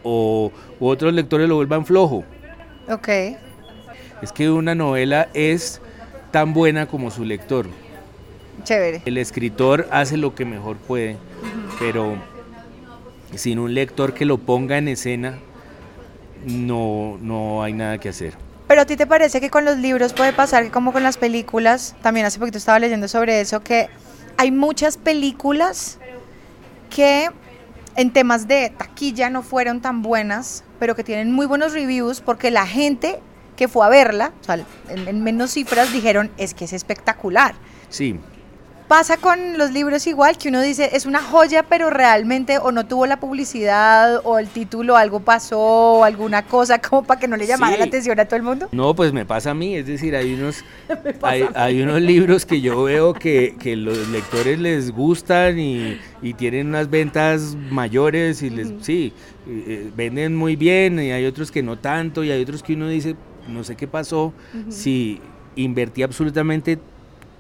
o 0.04 0.52
otros 0.80 1.14
lectores 1.14 1.50
lo 1.50 1.56
vuelvan 1.56 1.86
flojo. 1.86 2.24
Ok. 2.88 3.10
Es 4.22 4.32
que 4.34 4.50
una 4.50 4.76
novela 4.76 5.30
es 5.34 5.82
tan 6.32 6.54
buena 6.54 6.86
como 6.86 7.12
su 7.12 7.26
lector. 7.26 7.68
Chévere. 8.64 9.02
El 9.06 9.18
escritor 9.18 9.88
hace 9.92 10.16
lo 10.18 10.36
que 10.36 10.46
mejor 10.46 10.78
puede, 10.78 11.18
pero 11.80 12.16
sin 13.36 13.60
un 13.60 13.74
lector 13.74 14.14
que 14.14 14.26
lo 14.26 14.38
ponga 14.38 14.78
en 14.78 14.88
escena, 14.88 15.40
no, 16.46 17.18
no 17.22 17.64
hay 17.64 17.74
nada 17.74 17.98
que 17.98 18.10
hacer. 18.10 18.34
Pero 18.68 18.82
a 18.82 18.86
ti 18.86 18.96
te 18.96 19.08
parece 19.08 19.42
que 19.42 19.50
con 19.50 19.66
los 19.66 19.78
libros 19.78 20.14
puede 20.14 20.32
pasar 20.32 20.64
que 20.64 20.72
como 20.72 20.94
con 20.94 21.02
las 21.02 21.18
películas, 21.18 21.96
también 22.02 22.26
hace 22.26 22.40
poquito 22.40 22.58
estaba 22.58 22.78
leyendo 22.78 23.08
sobre 23.08 23.42
eso, 23.42 23.62
que 23.62 23.90
hay 24.38 24.52
muchas 24.52 24.98
películas 24.98 25.98
que 26.90 27.30
en 27.96 28.14
temas 28.14 28.48
de 28.48 28.72
taquilla 28.78 29.30
no 29.30 29.42
fueron 29.42 29.82
tan 29.82 30.02
buenas, 30.02 30.64
pero 30.80 30.96
que 30.96 31.04
tienen 31.04 31.32
muy 31.32 31.46
buenos 31.46 31.74
reviews 31.74 32.22
porque 32.22 32.52
la 32.52 32.68
gente 32.68 33.20
que 33.56 33.68
fue 33.68 33.86
a 33.86 33.90
verla, 33.90 34.34
o 34.40 34.44
sea, 34.44 34.64
en, 34.88 35.08
en 35.08 35.24
menos 35.24 35.52
cifras 35.52 35.92
dijeron, 35.92 36.32
es 36.38 36.54
que 36.54 36.66
es 36.66 36.74
espectacular. 36.74 37.56
Sí, 37.90 38.20
Pasa 38.90 39.18
con 39.18 39.60
los 39.60 39.72
libros 39.72 40.08
igual, 40.08 40.36
que 40.40 40.50
uno 40.50 40.62
dice, 40.62 40.90
es 40.94 41.06
una 41.06 41.22
joya, 41.22 41.62
pero 41.62 41.92
realmente 41.92 42.58
o 42.58 42.72
no 42.72 42.88
tuvo 42.88 43.06
la 43.06 43.20
publicidad 43.20 44.20
o 44.24 44.40
el 44.40 44.48
título, 44.48 44.98
algo 44.98 45.20
pasó, 45.20 45.60
o 45.60 46.04
alguna 46.04 46.46
cosa 46.46 46.82
como 46.90 47.04
para 47.04 47.20
que 47.20 47.28
no 47.28 47.38
le 47.38 47.46
llamara 47.46 47.74
Sí. 47.74 47.80
la 47.80 47.86
atención 47.86 48.20
a 48.20 48.26
todo 48.26 48.38
el 48.38 48.42
mundo. 48.42 48.68
No, 48.72 48.96
pues 48.96 49.14
me 49.14 49.28
pasa 49.28 49.52
a 49.52 49.54
mí, 49.54 49.76
es 49.76 49.86
decir, 49.86 50.16
hay 50.16 50.34
unos, 50.34 50.66
hay, 51.22 51.46
hay 51.54 51.84
unos 51.84 52.02
libros 52.02 52.48
que 52.48 52.62
yo 52.62 52.82
veo 52.82 53.14
que, 53.14 53.56
que 53.60 53.76
los 53.76 54.08
lectores 54.10 54.58
les 54.58 54.90
gustan 54.92 55.60
y, 55.60 56.00
y 56.24 56.34
tienen 56.34 56.70
unas 56.70 56.90
ventas 56.90 57.56
mayores 57.70 58.42
y 58.42 58.50
les, 58.50 58.74
sí, 58.82 59.14
eh, 59.48 59.64
eh, 59.68 59.92
venden 59.96 60.36
muy 60.36 60.56
bien 60.56 61.00
y 61.00 61.12
hay 61.12 61.28
otros 61.28 61.52
que 61.52 61.62
no 61.62 61.78
tanto 61.78 62.24
y 62.24 62.32
hay 62.32 62.42
otros 62.42 62.64
que 62.64 62.74
uno 62.74 62.88
dice, 62.88 63.16
no 63.48 63.64
sé 63.64 63.76
qué 63.76 63.88
pasó, 63.88 64.34
si 64.70 65.22
invertí 65.56 66.02
absolutamente 66.02 66.80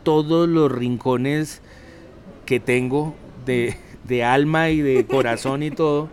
todos 0.03 0.47
los 0.47 0.71
rincones 0.71 1.61
que 2.45 2.59
tengo 2.59 3.15
de, 3.45 3.75
de 4.07 4.23
alma 4.23 4.69
y 4.69 4.81
de 4.81 5.05
corazón 5.07 5.63
y 5.63 5.71
todo, 5.71 6.09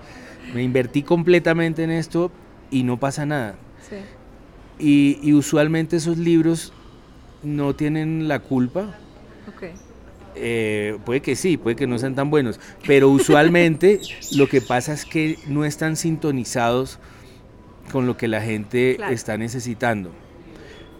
me 0.54 0.62
invertí 0.62 1.02
completamente 1.02 1.82
en 1.84 1.90
esto 1.90 2.30
y 2.70 2.82
no 2.82 2.98
pasa 2.98 3.26
nada. 3.26 3.56
Y, 4.78 5.18
y 5.22 5.32
usualmente 5.32 5.96
esos 5.96 6.18
libros 6.18 6.72
no 7.42 7.74
tienen 7.74 8.28
la 8.28 8.40
culpa. 8.40 8.94
Eh, 10.34 10.98
puede 11.06 11.22
que 11.22 11.34
sí, 11.34 11.56
puede 11.56 11.76
que 11.76 11.86
no 11.86 11.98
sean 11.98 12.14
tan 12.14 12.28
buenos, 12.28 12.60
pero 12.86 13.08
usualmente 13.08 14.00
lo 14.36 14.48
que 14.48 14.60
pasa 14.60 14.92
es 14.92 15.06
que 15.06 15.38
no 15.48 15.64
están 15.64 15.96
sintonizados 15.96 16.98
con 17.90 18.06
lo 18.06 18.18
que 18.18 18.28
la 18.28 18.42
gente 18.42 18.96
Claro. 18.96 19.14
está 19.14 19.38
necesitando. 19.38 20.10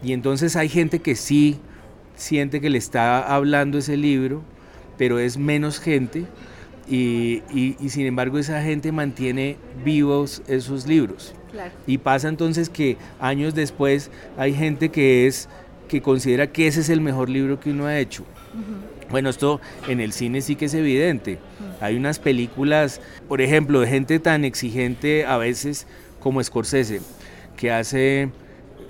Y 0.03 0.13
entonces 0.15 0.57
hay 0.57 0.71
gente 0.71 1.01
que 1.01 1.15
sí 1.17 1.59
siente 2.17 2.61
que 2.61 2.71
le 2.71 2.79
está 2.79 3.21
hablando 3.35 3.79
ese 3.79 3.97
libro, 3.97 4.43
pero 4.99 5.19
es 5.19 5.37
menos 5.39 5.79
gente 5.79 6.25
y, 6.89 7.43
y- 7.53 7.77
y 7.81 7.89
sin 7.91 8.07
embargo 8.07 8.39
esa 8.39 8.63
gente 8.63 8.91
mantiene 8.93 9.57
vivos 9.85 10.43
esos 10.49 10.87
libros. 10.87 11.35
Claro. 11.53 11.73
Y 11.87 11.99
pasa 11.99 12.29
entonces 12.29 12.69
que 12.69 12.97
años 13.21 13.55
después 13.55 14.11
hay 14.37 14.55
gente 14.55 14.89
que 14.91 15.27
es 15.27 15.49
que 15.89 16.03
considera 16.03 16.49
que 16.49 16.67
ese 16.67 16.81
es 16.81 16.89
el 16.89 17.01
mejor 17.01 17.29
libro 17.29 17.61
que 17.61 17.71
uno 17.71 17.87
ha 17.87 17.99
hecho. 17.99 18.25
Bueno, 19.11 19.29
esto 19.31 19.61
en 19.87 20.01
el 20.01 20.13
cine 20.13 20.41
sí 20.41 20.57
que 20.57 20.65
es 20.65 20.75
evidente. 20.75 21.39
Hay 21.81 21.95
unas 21.97 22.19
películas, 22.19 23.01
por 23.29 23.41
ejemplo, 23.41 23.81
de 23.81 23.87
gente 23.87 24.19
tan 24.19 24.45
exigente 24.45 25.25
a 25.27 25.37
veces 25.37 25.87
como 26.19 26.43
Scorsese, 26.43 27.01
que 27.57 27.71
hace 27.71 28.31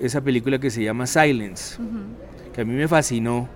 esa 0.00 0.22
película 0.22 0.58
que 0.58 0.70
se 0.70 0.82
llama 0.82 1.06
Silence, 1.06 1.76
que 2.56 2.62
a 2.62 2.64
mí 2.64 2.72
me 2.72 2.88
fascinó 2.88 3.48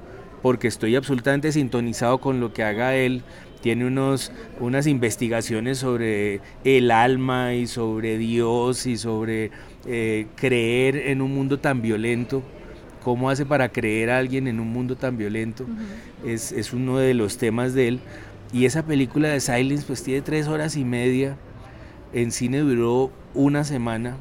porque 0.42 0.68
estoy 0.68 0.94
absolutamente 0.94 1.50
sintonizado 1.52 2.18
con 2.18 2.38
lo 2.38 2.52
que 2.52 2.62
haga 2.62 2.94
él. 2.94 3.22
Tiene 3.62 3.86
unos, 3.86 4.30
unas 4.60 4.86
investigaciones 4.86 5.78
sobre 5.78 6.40
el 6.64 6.90
alma 6.90 7.54
y 7.54 7.66
sobre 7.66 8.18
Dios 8.18 8.86
y 8.86 8.98
sobre 8.98 9.52
eh, 9.86 10.26
creer 10.36 10.96
en 10.96 11.22
un 11.22 11.34
mundo 11.34 11.58
tan 11.58 11.80
violento. 11.80 12.42
¿Cómo 13.02 13.30
hace 13.30 13.46
para 13.46 13.70
creer 13.70 14.10
a 14.10 14.18
alguien 14.18 14.46
en 14.46 14.60
un 14.60 14.68
mundo 14.68 14.96
tan 14.96 15.16
violento? 15.16 15.64
es, 16.26 16.52
es 16.52 16.74
uno 16.74 16.98
de 16.98 17.14
los 17.14 17.38
temas 17.38 17.72
de 17.72 17.88
él. 17.88 18.00
Y 18.52 18.66
esa 18.66 18.84
película 18.84 19.28
de 19.28 19.40
Silence 19.40 19.84
pues 19.86 20.02
tiene 20.02 20.20
tres 20.20 20.46
horas 20.46 20.76
y 20.76 20.84
media. 20.84 21.38
En 22.12 22.32
cine 22.32 22.58
duró 22.58 23.10
una 23.32 23.64
semana. 23.64 24.16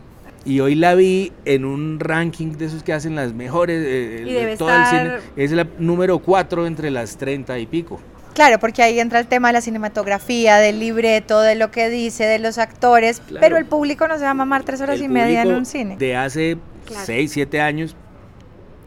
Y 0.46 0.62
hoy 0.62 0.76
la 0.76 0.96
vi 0.96 1.32
en 1.46 1.66
un 1.66 2.00
ranking 2.00 2.54
de 2.54 2.66
esos 2.66 2.82
que 2.84 2.94
hacen 2.94 3.16
las 3.16 3.34
mejores 3.34 3.84
eh, 3.86 4.24
Y 4.26 4.34
de 4.34 4.58
todo 4.58 4.70
el 4.70 4.86
cine. 4.86 5.12
Es 5.36 5.52
la 5.52 5.68
número 5.80 6.20
cuatro 6.20 6.66
entre 6.66 6.90
las 6.92 7.18
treinta 7.18 7.60
y 7.60 7.66
pico. 7.66 8.00
Claro, 8.34 8.58
porque 8.58 8.82
ahí 8.82 9.00
entra 9.00 9.20
el 9.20 9.28
tema 9.28 9.50
de 9.50 9.54
la 9.56 9.62
cinematografía, 9.62 10.58
del 10.58 10.80
libreto, 10.80 11.42
de 11.42 11.56
lo 11.56 11.72
que 11.72 11.90
dice, 11.90 12.24
de 12.24 12.40
los 12.40 12.58
actores, 12.58 13.20
Claro. 13.28 13.42
pero 13.42 13.58
el 13.58 13.66
público 13.66 14.08
no 14.08 14.18
se 14.18 14.24
va 14.24 14.30
a 14.30 14.34
mamar 14.34 14.64
tres 14.64 14.80
horas 14.80 14.96
El 14.98 15.06
y 15.06 15.08
media 15.10 15.42
en 15.42 15.52
un 15.54 15.66
cine. 15.66 15.98
De 15.98 16.16
hace 16.16 16.58
Claro. 16.86 17.04
seis, 17.06 17.32
siete 17.34 17.60
años, 17.60 17.96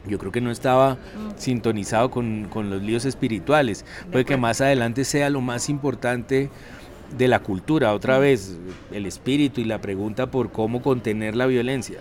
yo 0.07 0.19
creo 0.19 0.33
que 0.33 0.41
no 0.41 0.51
estaba 0.51 0.97
sintonizado 1.37 2.11
con, 2.11 2.47
con 2.49 2.71
los 2.71 2.81
líos 2.83 3.05
espirituales. 3.05 3.85
Puede 4.11 4.25
que 4.25 4.37
más 4.39 4.61
adelante 4.63 5.05
sea 5.05 5.29
lo 5.29 5.41
más 5.43 5.69
importante 5.69 6.49
de 7.17 7.29
la 7.29 7.41
cultura, 7.41 7.93
otra 7.95 8.19
vez, 8.19 8.57
el 8.93 9.07
espíritu 9.07 9.61
y 9.61 9.65
la 9.65 9.81
pregunta 9.81 10.31
por 10.31 10.51
cómo 10.51 10.83
contener 10.83 11.37
la 11.37 11.47
violencia. 11.47 11.99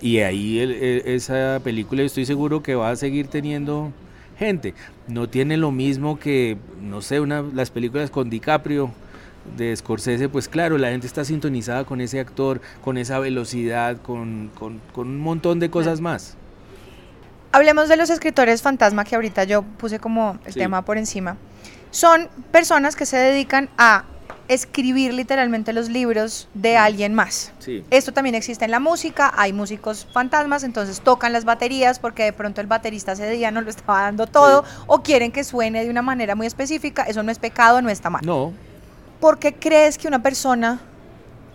Y 0.00 0.18
ahí 0.18 0.58
el- 0.58 0.72
esa 0.72 1.60
película 1.62 2.02
estoy 2.02 2.26
seguro 2.26 2.62
que 2.62 2.74
va 2.74 2.90
a 2.90 2.96
seguir 2.96 3.28
teniendo 3.28 3.92
gente. 4.38 4.74
No 5.08 5.28
tiene 5.28 5.56
lo 5.56 5.70
mismo 5.70 6.18
que, 6.18 6.56
no 6.80 7.00
sé, 7.02 7.20
una, 7.20 7.42
las 7.54 7.70
películas 7.70 8.10
con 8.10 8.28
DiCaprio 8.28 8.90
de 9.56 9.74
Scorsese, 9.76 10.28
pues 10.28 10.48
claro, 10.48 10.78
la 10.78 10.90
gente 10.90 11.06
está 11.06 11.24
sintonizada 11.24 11.84
con 11.84 12.00
ese 12.00 12.20
actor, 12.20 12.60
con 12.82 12.96
esa 12.98 13.18
velocidad, 13.18 13.96
con, 14.02 14.50
con- 14.58 14.80
con 14.92 15.08
un 15.08 15.20
montón 15.20 15.58
de 15.60 15.70
cosas 15.70 16.00
más. 16.00 16.36
Hablemos 17.52 17.88
de 17.88 17.96
los 17.96 18.08
escritores 18.08 18.62
fantasma 18.62 19.04
que 19.04 19.14
ahorita 19.14 19.44
yo 19.44 19.62
puse 19.62 19.98
como 19.98 20.38
el 20.46 20.52
Sí. 20.54 20.58
tema 20.60 20.82
por 20.84 20.96
encima. 20.96 21.36
Son 21.92 22.28
personas 22.50 22.96
que 22.96 23.06
se 23.06 23.16
dedican 23.16 23.68
a 23.78 24.04
escribir 24.48 25.14
literalmente 25.14 25.72
los 25.72 25.88
libros 25.88 26.48
de 26.54 26.76
alguien 26.76 27.14
más. 27.14 27.52
Sí. 27.58 27.84
Esto 27.90 28.12
también 28.12 28.34
existe 28.34 28.64
en 28.64 28.70
la 28.70 28.80
música, 28.80 29.32
hay 29.36 29.52
músicos 29.52 30.08
fantasmas, 30.12 30.64
entonces 30.64 31.00
tocan 31.00 31.32
las 31.32 31.44
baterías 31.44 31.98
porque 31.98 32.24
de 32.24 32.32
pronto 32.32 32.60
el 32.60 32.66
baterista 32.66 33.12
ese 33.12 33.30
día 33.30 33.50
no 33.50 33.60
lo 33.60 33.70
estaba 33.70 34.02
dando 34.02 34.26
todo 34.26 34.64
o 34.86 35.02
quieren 35.02 35.32
que 35.32 35.44
suene 35.44 35.84
de 35.84 35.90
una 35.90 36.02
manera 36.02 36.34
muy 36.34 36.46
específica, 36.46 37.04
eso 37.04 37.22
no 37.22 37.30
es 37.30 37.38
pecado, 37.38 37.82
no 37.82 37.88
está 37.88 38.10
mal. 38.10 38.22
No, 38.24 38.52
¿Por 39.20 39.38
qué 39.38 39.54
crees 39.54 39.98
que 39.98 40.08
una 40.08 40.22
persona 40.22 40.80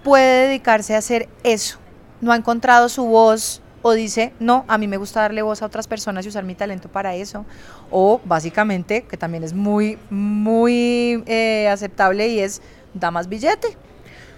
puede 0.04 0.47
dedicarse 0.47 0.95
a 0.95 1.00
hacer 1.00 1.28
eso? 1.43 1.80
¿No 2.21 2.32
ha 2.32 2.36
encontrado 2.38 2.88
su 2.89 3.06
voz 3.06 3.62
o 3.88 3.93
dice, 3.93 4.34
no, 4.39 4.65
a 4.67 4.78
mí 4.78 4.88
me 4.88 4.97
gusta 4.97 5.21
darle 5.21 5.41
voz 5.41 5.62
a 5.62 5.65
otras 5.65 5.88
personas 5.88 6.26
y 6.26 6.30
usar 6.30 6.43
mi 6.43 6.56
talento 6.56 6.89
para 6.89 7.15
eso? 7.15 7.45
O 7.89 8.19
básicamente, 8.26 9.04
que 9.04 9.17
también 9.17 9.43
es 9.43 9.54
muy, 9.54 9.97
muy 10.10 11.23
eh, 11.26 11.69
aceptable 11.69 12.28
y 12.28 12.39
es, 12.39 12.62
da 12.93 13.12
más 13.12 13.30
billete 13.30 13.78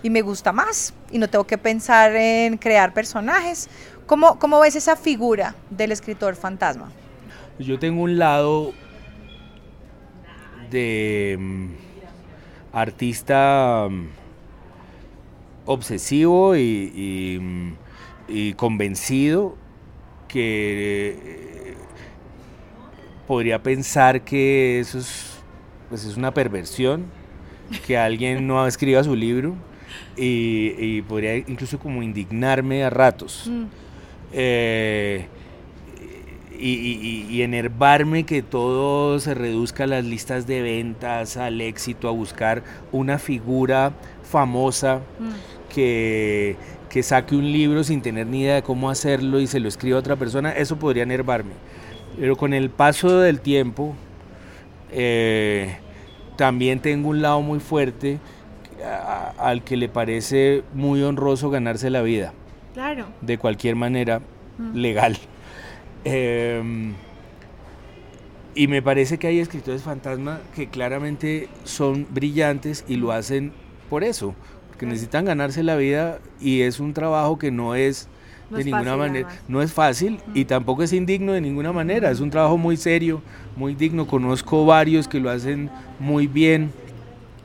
y 0.04 0.10
me 0.10 0.22
gusta 0.22 0.52
más 0.52 0.94
y 1.12 1.18
no 1.18 1.28
tengo 1.30 1.46
que 1.46 1.58
pensar 1.58 2.16
en 2.16 2.58
crear 2.58 2.94
personajes. 2.94 3.70
¿Cómo, 4.06 4.40
cómo 4.40 4.60
ves 4.60 4.76
esa 4.76 4.96
figura 4.96 5.56
del 5.70 5.92
escritor 5.92 6.36
fantasma? 6.36 6.92
yo 7.60 7.78
tengo 7.78 8.04
un 8.04 8.18
lado 8.18 8.72
de 10.72 11.36
mm, 11.38 11.68
artista 12.72 13.88
mm, 13.90 14.08
obsesivo 15.66 16.56
y, 16.56 17.38
mm, 17.42 17.74
y 18.30 18.54
convencido 18.54 19.56
que 20.28 21.18
eh, 21.24 21.74
podría 23.28 23.62
pensar 23.62 24.22
que 24.22 24.80
eso 24.80 25.00
es, 25.00 25.40
pues 25.90 26.06
es 26.06 26.18
una 26.18 26.34
perversión, 26.34 27.06
que 27.86 27.98
alguien 27.98 28.48
no 28.48 28.66
escriba 28.68 29.04
su 29.04 29.16
libro 29.16 29.56
y, 30.18 30.74
y 30.78 31.02
podría 31.02 31.38
incluso 31.38 31.80
como 31.80 32.04
indignarme 32.04 32.84
a 32.84 32.90
ratos. 32.90 33.50
Eh, 34.32 35.26
y, 36.62 36.72
y- 36.74 37.26
y- 37.30 37.36
y 37.38 37.42
enervarme 37.44 38.26
que 38.26 38.42
todo 38.42 39.18
se 39.20 39.34
reduzca 39.34 39.86
a 39.86 39.88
las 39.88 40.04
listas 40.04 40.46
de 40.46 40.62
ventas, 40.62 41.38
al 41.38 41.62
éxito, 41.62 42.10
a 42.10 42.12
buscar 42.12 42.64
una 42.92 43.18
figura 43.18 43.94
famosa 44.30 45.00
que, 45.74 46.58
que 46.90 47.04
saque 47.04 47.36
un 47.36 47.52
libro 47.52 47.84
sin 47.84 48.02
tener 48.02 48.26
ni 48.28 48.42
idea 48.42 48.56
de 48.56 48.64
cómo 48.64 48.90
hacerlo 48.90 49.40
y 49.40 49.48
se 49.48 49.60
lo 49.60 49.68
escriba 49.68 49.98
a 49.98 50.00
otra 50.00 50.16
persona, 50.16 50.52
eso 50.52 50.78
podría 50.78 51.04
enervarme. 51.04 51.52
Pero 52.20 52.36
con 52.36 52.54
el 52.54 52.70
paso 52.70 53.20
del 53.20 53.40
tiempo, 53.42 53.96
eh, 54.92 55.78
también 56.36 56.80
tengo 56.80 57.10
un 57.10 57.22
lado 57.22 57.42
muy 57.42 57.60
fuerte 57.60 58.18
a- 58.84 59.34
al 59.38 59.64
que 59.64 59.78
le 59.78 59.90
parece 59.90 60.64
muy 60.74 61.02
honroso 61.04 61.50
ganarse 61.50 61.90
la 61.90 62.02
vida 62.02 62.34
Claro. 62.74 63.06
de 63.22 63.38
cualquier 63.38 63.76
manera 63.76 64.22
legal. 64.74 65.18
Em, 66.06 66.94
y 68.56 68.68
me 68.68 68.82
parece 68.82 69.18
que 69.20 69.28
hay 69.28 69.40
escritores 69.40 69.84
fantasma 69.84 70.40
que 70.56 70.68
claramente 70.68 71.50
son 71.66 72.08
brillantes 72.10 72.84
y 72.88 72.96
lo 72.96 73.12
hacen 73.12 73.52
por 73.90 74.04
eso, 74.04 74.34
porque 74.80 74.94
necesitan 74.94 75.26
ganarse 75.26 75.62
la 75.62 75.76
vida 75.76 76.20
y 76.40 76.62
es 76.62 76.80
un 76.80 76.94
trabajo 76.94 77.38
que 77.38 77.52
no 77.52 77.76
es 77.76 78.08
de 78.50 78.64
ninguna 78.64 78.96
manera, 78.96 79.28
no 79.50 79.62
es 79.62 79.74
fácil 79.74 80.22
y 80.34 80.46
tampoco 80.46 80.84
es 80.84 80.94
indigno 80.94 81.34
de 81.34 81.42
ninguna 81.42 81.74
manera, 81.74 82.10
es 82.10 82.22
un 82.22 82.30
trabajo 82.30 82.58
muy 82.58 82.78
serio, 82.78 83.22
muy 83.58 83.76
digno, 83.76 84.08
conozco 84.08 84.66
varios 84.66 85.10
que 85.10 85.20
lo 85.20 85.30
hacen 85.30 85.70
muy 86.00 86.28
bien. 86.28 86.72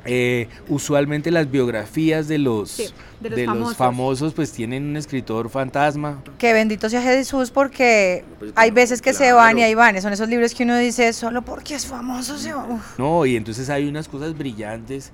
Eh, 0.07 0.49
usualmente 0.69 1.31
las 1.31 1.51
biografías 1.51 2.29
de 2.29 2.37
los, 2.37 2.77
de, 3.21 3.31
los, 3.31 3.47
famosos. 3.47 3.69
los, 3.69 3.77
famosos. 3.77 4.35
pues 4.35 4.53
tienen 4.53 4.85
un 4.85 4.97
escritor 4.97 5.49
fantasma. 5.49 6.23
Que 6.37 6.53
bendito 6.53 6.91
sea 6.91 7.01
Jesús 7.01 7.51
porque 7.51 8.23
pues, 8.39 8.53
hay 8.55 8.71
veces 8.71 9.01
que 9.01 9.15
se 9.15 9.33
van 9.33 9.59
y 9.59 9.63
ahí 9.63 9.75
van. 9.75 10.01
Son 10.03 10.13
esos 10.13 10.29
libros 10.29 10.55
que 10.55 10.65
uno 10.65 10.77
dice 10.77 11.11
solo 11.15 11.41
porque 11.43 11.75
es 11.75 11.87
famoso 11.87 12.37
se 12.37 12.53
va. 12.53 12.67
No, 12.99 13.25
y 13.25 13.35
entonces 13.35 13.71
hay 13.71 13.89
unas 13.89 14.07
cosas 14.07 14.37
brillantes 14.37 15.11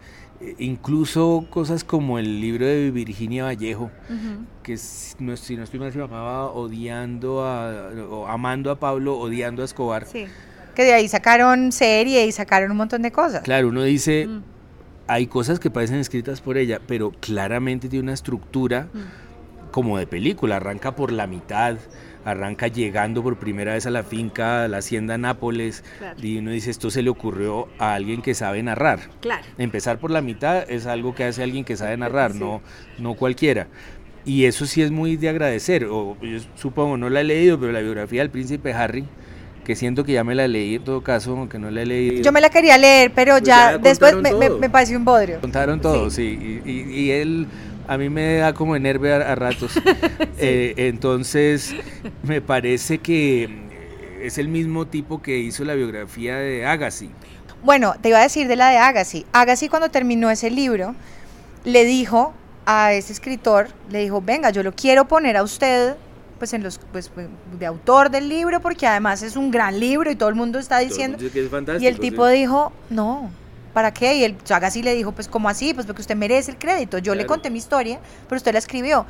incluso 0.59 1.47
cosas 1.51 1.85
como 1.85 2.19
el 2.19 2.41
libro 2.41 2.67
de 2.67 2.91
Virginia 2.91 3.45
Vallejo, 3.45 3.91
que 4.63 4.79
no, 5.19 5.37
si 5.37 5.57
no 5.57 5.65
estoy 5.65 5.81
mal 5.81 5.93
se 5.93 5.99
llamaba 5.99 6.51
Odiando 6.51 7.45
a, 7.45 7.91
o 8.11 8.27
Amando 8.27 8.71
a 8.71 8.79
Pablo, 8.79 9.19
Odiando 9.19 9.63
a 9.63 9.65
Escobar. 9.65 10.07
Sí. 10.07 10.27
Que 10.75 10.85
de 10.85 10.95
ahí 10.95 11.09
sacaron 11.09 11.73
serie 11.73 12.27
y 12.27 12.33
sacaron 12.33 12.71
un 12.71 12.77
montón 12.79 13.03
de 13.03 13.13
cosas. 13.13 13.43
Claro, 13.43 13.69
uno 13.69 13.83
dice, 13.83 14.29
hay 15.07 15.27
cosas 15.27 15.59
que 15.61 15.71
parecen 15.71 15.97
escritas 15.97 16.41
por 16.41 16.57
ella, 16.57 16.81
pero 16.87 17.13
claramente 17.21 17.89
tiene 17.89 18.05
una 18.05 18.15
estructura 18.15 18.89
como 19.73 19.99
de 19.99 20.07
película, 20.07 20.57
arranca 20.57 20.95
por 20.97 21.13
la 21.13 21.27
mitad 21.27 21.77
arranca 22.25 22.69
llegando 22.69 23.23
por 23.23 23.39
primera 23.39 23.75
vez 23.75 23.87
a 23.87 23.91
la 23.91 24.03
finca, 24.03 24.65
a 24.65 24.69
la 24.69 24.79
hacienda 24.79 25.19
Nápoles, 25.19 25.85
y 26.23 26.39
uno 26.39 26.51
dice, 26.51 26.71
esto 26.71 26.91
se 26.91 27.03
le 27.03 27.11
ocurrió 27.11 27.69
a 27.79 27.95
alguien 27.95 28.23
que 28.23 28.35
sabe 28.35 28.63
narrar. 28.63 29.01
Claro. 29.21 29.45
Empezar 29.59 29.99
por 29.99 30.11
la 30.11 30.21
mitad 30.21 30.71
es 30.71 30.87
algo 30.87 31.15
que 31.15 31.25
hace 31.25 31.43
alguien 31.43 31.65
que 31.65 31.77
sabe 31.77 31.97
narrar, 31.97 32.35
no, 32.35 32.61
no 32.99 33.15
cualquiera. 33.15 33.69
Y 34.25 34.45
eso 34.45 34.67
sí 34.67 34.83
es 34.83 34.91
muy 34.91 35.17
de 35.17 35.29
agradecer, 35.29 35.87
o 35.87 36.17
yo 36.21 36.39
supongo, 36.55 36.97
no 36.97 37.09
la 37.09 37.23
he 37.23 37.25
leído, 37.25 37.59
pero 37.59 37.73
la 37.73 37.81
biografía 37.81 38.21
del 38.21 38.31
príncipe 38.31 38.73
Harry, 38.75 39.07
que 39.65 39.75
siento 39.75 40.05
que 40.05 40.13
ya 40.13 40.25
me 40.25 40.35
la 40.35 40.47
leí 40.47 40.75
en 40.75 40.85
todo 40.85 41.03
caso, 41.03 41.37
aunque 41.37 41.59
no 41.59 41.71
la 41.71 41.83
he 41.83 41.87
leído. 41.87 42.23
Yo 42.23 42.33
me 42.33 42.41
la 42.41 42.51
quería 42.51 42.77
leer, 42.77 43.13
pero 43.15 43.33
pues 43.35 43.45
ya, 43.45 43.79
después 43.79 44.17
me, 44.17 44.51
me, 44.51 44.69
pareció 44.69 44.99
un 44.99 45.05
bodrio. 45.05 45.41
Contaron 45.41 45.81
todo, 45.81 46.11
sí, 46.11 46.61
y, 46.65 46.71
y 46.71 47.11
él 47.13 47.47
a 47.91 47.99
mí 47.99 48.09
me 48.09 48.37
da 48.37 48.55
como 48.55 48.77
enerve 48.77 49.13
a, 49.13 49.35
ratos. 49.35 49.73
Eh, 50.43 50.73
entonces, 50.89 51.75
me 52.23 52.41
parece 52.41 52.97
que 52.97 53.47
es 54.23 54.39
el 54.39 54.49
mismo 54.49 54.87
tipo 54.87 55.21
que 55.21 55.39
hizo 55.39 55.65
la 55.65 55.75
biografía 55.75 56.37
de 56.37 56.65
Agassi. 56.65 57.11
Bueno, 57.63 57.95
te 58.01 58.09
iba 58.09 58.19
a 58.19 58.23
decir 58.23 58.49
de 58.49 58.57
la 58.57 58.71
de 58.71 58.79
Agassi. 58.79 59.27
Agassi 59.33 59.69
cuando 59.69 59.91
terminó 59.91 60.31
ese 60.31 60.51
libro, 60.51 60.95
le 61.65 61.85
dijo 61.85 62.33
a 62.65 62.95
ese 62.95 63.13
escritor, 63.13 63.69
le 63.91 63.99
dijo, 63.99 64.23
venga, 64.23 64.49
yo 64.49 64.63
lo 64.63 64.73
quiero 64.73 65.07
poner 65.07 65.37
a 65.37 65.43
usted 65.43 65.95
pues 66.39 66.55
en 66.55 66.63
los 66.63 66.79
pues, 66.91 67.11
de 67.59 67.67
autor 67.67 68.11
del 68.11 68.31
libro 68.31 68.61
porque 68.61 68.87
además 68.87 69.23
es 69.23 69.37
un 69.37 69.51
gran 69.51 69.79
libro 69.79 70.11
y 70.11 70.17
todo 70.17 70.31
el 70.31 70.37
mundo 70.37 70.59
está 70.59 70.79
diciendo 70.79 71.19
y 71.79 71.87
el 71.87 71.99
tipo 71.99 72.27
dijo 72.29 72.73
no 72.89 73.31
¿para 73.73 73.93
qué? 73.93 74.15
Y 74.17 74.25
el 74.25 74.37
así 74.49 74.83
le 74.83 74.95
dijo, 74.95 75.13
pues, 75.13 75.29
¿cómo 75.29 75.49
así? 75.49 75.75
Pues 75.75 75.87
porque 75.87 76.03
usted 76.03 76.17
merece 76.17 76.51
el 76.51 76.59
crédito. 76.59 76.99
Yo 76.99 77.15
le 77.15 77.27
conté 77.27 77.51
mi 77.51 77.59
historia, 77.59 78.01
pero 78.29 78.37
usted 78.37 78.53
la 78.53 78.59
escribió. 78.59 79.07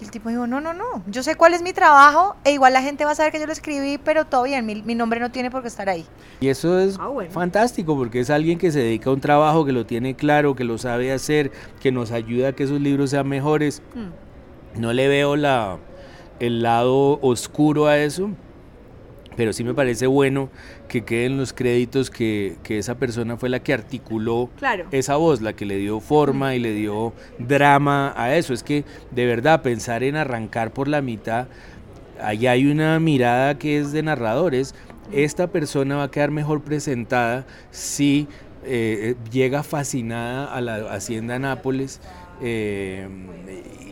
Y 0.00 0.04
el 0.04 0.10
tipo 0.10 0.30
dijo, 0.30 0.46
no, 0.46 0.62
no, 0.62 0.72
no, 0.72 1.02
yo 1.08 1.22
sé 1.22 1.34
cuál 1.34 1.52
es 1.52 1.60
mi 1.60 1.74
trabajo 1.74 2.34
e 2.44 2.52
igual 2.52 2.72
la 2.72 2.80
gente 2.80 3.04
va 3.04 3.10
a 3.10 3.14
saber 3.14 3.32
que 3.32 3.38
yo 3.38 3.44
lo 3.44 3.52
escribí, 3.52 3.98
pero 4.02 4.24
todo 4.24 4.44
bien, 4.44 4.64
mi, 4.64 4.94
nombre 4.94 5.20
no 5.20 5.30
tiene 5.30 5.50
por 5.50 5.60
qué 5.60 5.68
estar 5.68 5.90
ahí. 5.90 6.06
Y 6.40 6.48
eso 6.48 6.78
es 6.78 6.96
ah, 6.98 7.10
fantástico 7.28 7.94
porque 7.94 8.20
es 8.20 8.30
alguien 8.30 8.58
que 8.58 8.72
se 8.72 8.78
dedica 8.78 9.10
a 9.10 9.12
un 9.12 9.20
trabajo, 9.20 9.66
que 9.66 9.72
lo 9.72 9.84
tiene 9.84 10.14
claro, 10.14 10.56
que 10.56 10.64
lo 10.64 10.78
sabe 10.78 11.12
hacer, 11.12 11.52
que 11.80 11.92
nos 11.92 12.12
ayuda 12.12 12.48
a 12.48 12.52
que 12.52 12.62
esos 12.62 12.80
libros 12.80 13.10
sean 13.10 13.28
mejores. 13.28 13.82
Mm. 13.94 14.80
No 14.80 14.94
le 14.94 15.06
veo 15.06 15.36
la, 15.36 15.76
el 16.38 16.62
lado 16.62 17.18
oscuro 17.20 17.86
a 17.86 17.98
eso 17.98 18.30
pero 19.36 19.54
sí 19.54 19.64
me 19.64 19.72
parece 19.72 20.06
bueno 20.06 20.50
que 20.90 21.02
queden 21.02 21.36
los 21.36 21.52
créditos 21.52 22.10
que, 22.10 22.56
esa 22.68 22.96
persona 22.96 23.36
fue 23.36 23.48
la 23.48 23.60
que 23.60 23.72
articuló 23.72 24.50
esa 24.90 25.14
voz, 25.16 25.40
la 25.40 25.52
que 25.52 25.64
le 25.64 25.76
dio 25.76 26.00
forma 26.00 26.56
y 26.56 26.58
le 26.58 26.74
dio 26.74 27.12
drama 27.38 28.12
a 28.16 28.34
eso. 28.36 28.52
Es 28.52 28.64
que 28.64 28.84
de 29.12 29.24
verdad 29.24 29.62
pensar 29.62 30.02
en 30.02 30.16
arrancar 30.16 30.72
por 30.72 30.88
la 30.88 31.00
mitad, 31.00 31.46
ahí 32.20 32.48
hay 32.48 32.66
una 32.66 32.98
mirada 32.98 33.56
que 33.56 33.78
es 33.78 33.92
de 33.92 34.02
narradores. 34.02 34.74
Esta 35.12 35.46
persona 35.46 35.96
va 35.96 36.04
a 36.04 36.10
quedar 36.10 36.32
mejor 36.32 36.60
presentada 36.60 37.46
si 37.70 38.26
eh, 38.64 39.14
llega 39.30 39.62
fascinada 39.62 40.52
a 40.52 40.60
la 40.60 40.92
hacienda 40.92 41.38
Nápoles 41.38 42.00
eh, 42.42 43.08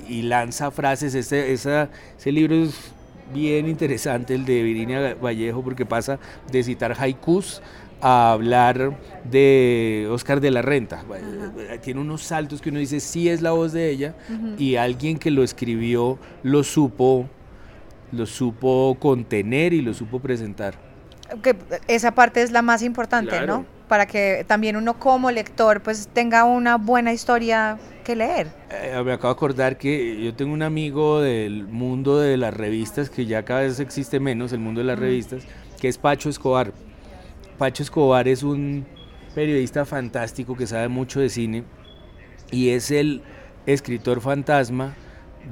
y 0.08 0.22
lanza 0.22 0.72
frases. 0.72 1.14
Este, 1.14 1.52
ese 1.52 1.88
libro 2.32 2.56
es 2.56 2.92
bien 3.32 3.68
interesante 3.68 4.34
el 4.34 4.44
de 4.44 4.62
Virginia 4.62 5.14
Vallejo 5.14 5.62
porque 5.62 5.86
pasa 5.86 6.18
de 6.50 6.62
citar 6.62 6.96
haikus 6.98 7.62
a 8.00 8.32
hablar 8.32 8.96
de 9.28 10.08
Oscar 10.10 10.40
de 10.40 10.50
la 10.50 10.62
Renta. 10.62 11.04
Tiene 11.82 12.00
unos 12.00 12.22
saltos 12.22 12.60
que 12.60 12.70
uno 12.70 12.78
dice, 12.78 13.00
sí 13.00 13.28
es 13.28 13.42
la 13.42 13.50
voz 13.50 13.72
de 13.72 13.90
ella, 13.90 14.14
y 14.56 14.76
alguien 14.76 15.18
que 15.18 15.30
lo 15.30 15.42
escribió 15.42 16.18
lo 16.42 16.62
supo, 16.62 17.28
lo 18.12 18.26
supo 18.26 18.96
contener 19.00 19.72
y 19.72 19.82
lo 19.82 19.94
supo 19.94 20.20
presentar. 20.20 20.74
Que 21.42 21.56
esa 21.88 22.14
parte 22.14 22.42
es 22.42 22.52
la 22.52 22.62
más 22.62 22.82
importante, 22.82 23.46
¿no? 23.46 23.66
Para 23.88 24.06
que 24.06 24.44
también 24.46 24.76
uno 24.76 24.98
como 24.98 25.30
lector 25.30 25.80
pues 25.82 26.08
tenga 26.12 26.44
una 26.44 26.76
buena 26.76 27.12
historia 27.12 27.78
leer. 28.14 28.48
Eh, 28.70 29.00
me 29.04 29.12
acabo 29.12 29.32
de 29.32 29.36
acordar 29.36 29.78
que 29.78 30.22
yo 30.22 30.34
tengo 30.34 30.52
un 30.52 30.62
amigo 30.62 31.20
del 31.20 31.66
mundo 31.66 32.18
de 32.18 32.36
las 32.36 32.54
revistas, 32.54 33.10
que 33.10 33.26
ya 33.26 33.44
cada 33.44 33.60
vez 33.60 33.80
existe 33.80 34.20
menos 34.20 34.52
el 34.52 34.60
mundo 34.60 34.80
de 34.80 34.86
las 34.86 34.98
revistas, 34.98 35.44
que 35.80 35.88
es 35.88 35.98
Pacho 35.98 36.28
Escobar. 36.28 36.72
Pacho 37.56 37.82
Escobar 37.82 38.28
es 38.28 38.42
un 38.42 38.86
periodista 39.34 39.84
fantástico 39.84 40.56
que 40.56 40.66
sabe 40.66 40.88
mucho 40.88 41.20
de 41.20 41.28
cine 41.28 41.64
y 42.50 42.70
es 42.70 42.90
el 42.90 43.22
escritor 43.66 44.20
fantasma 44.20 44.94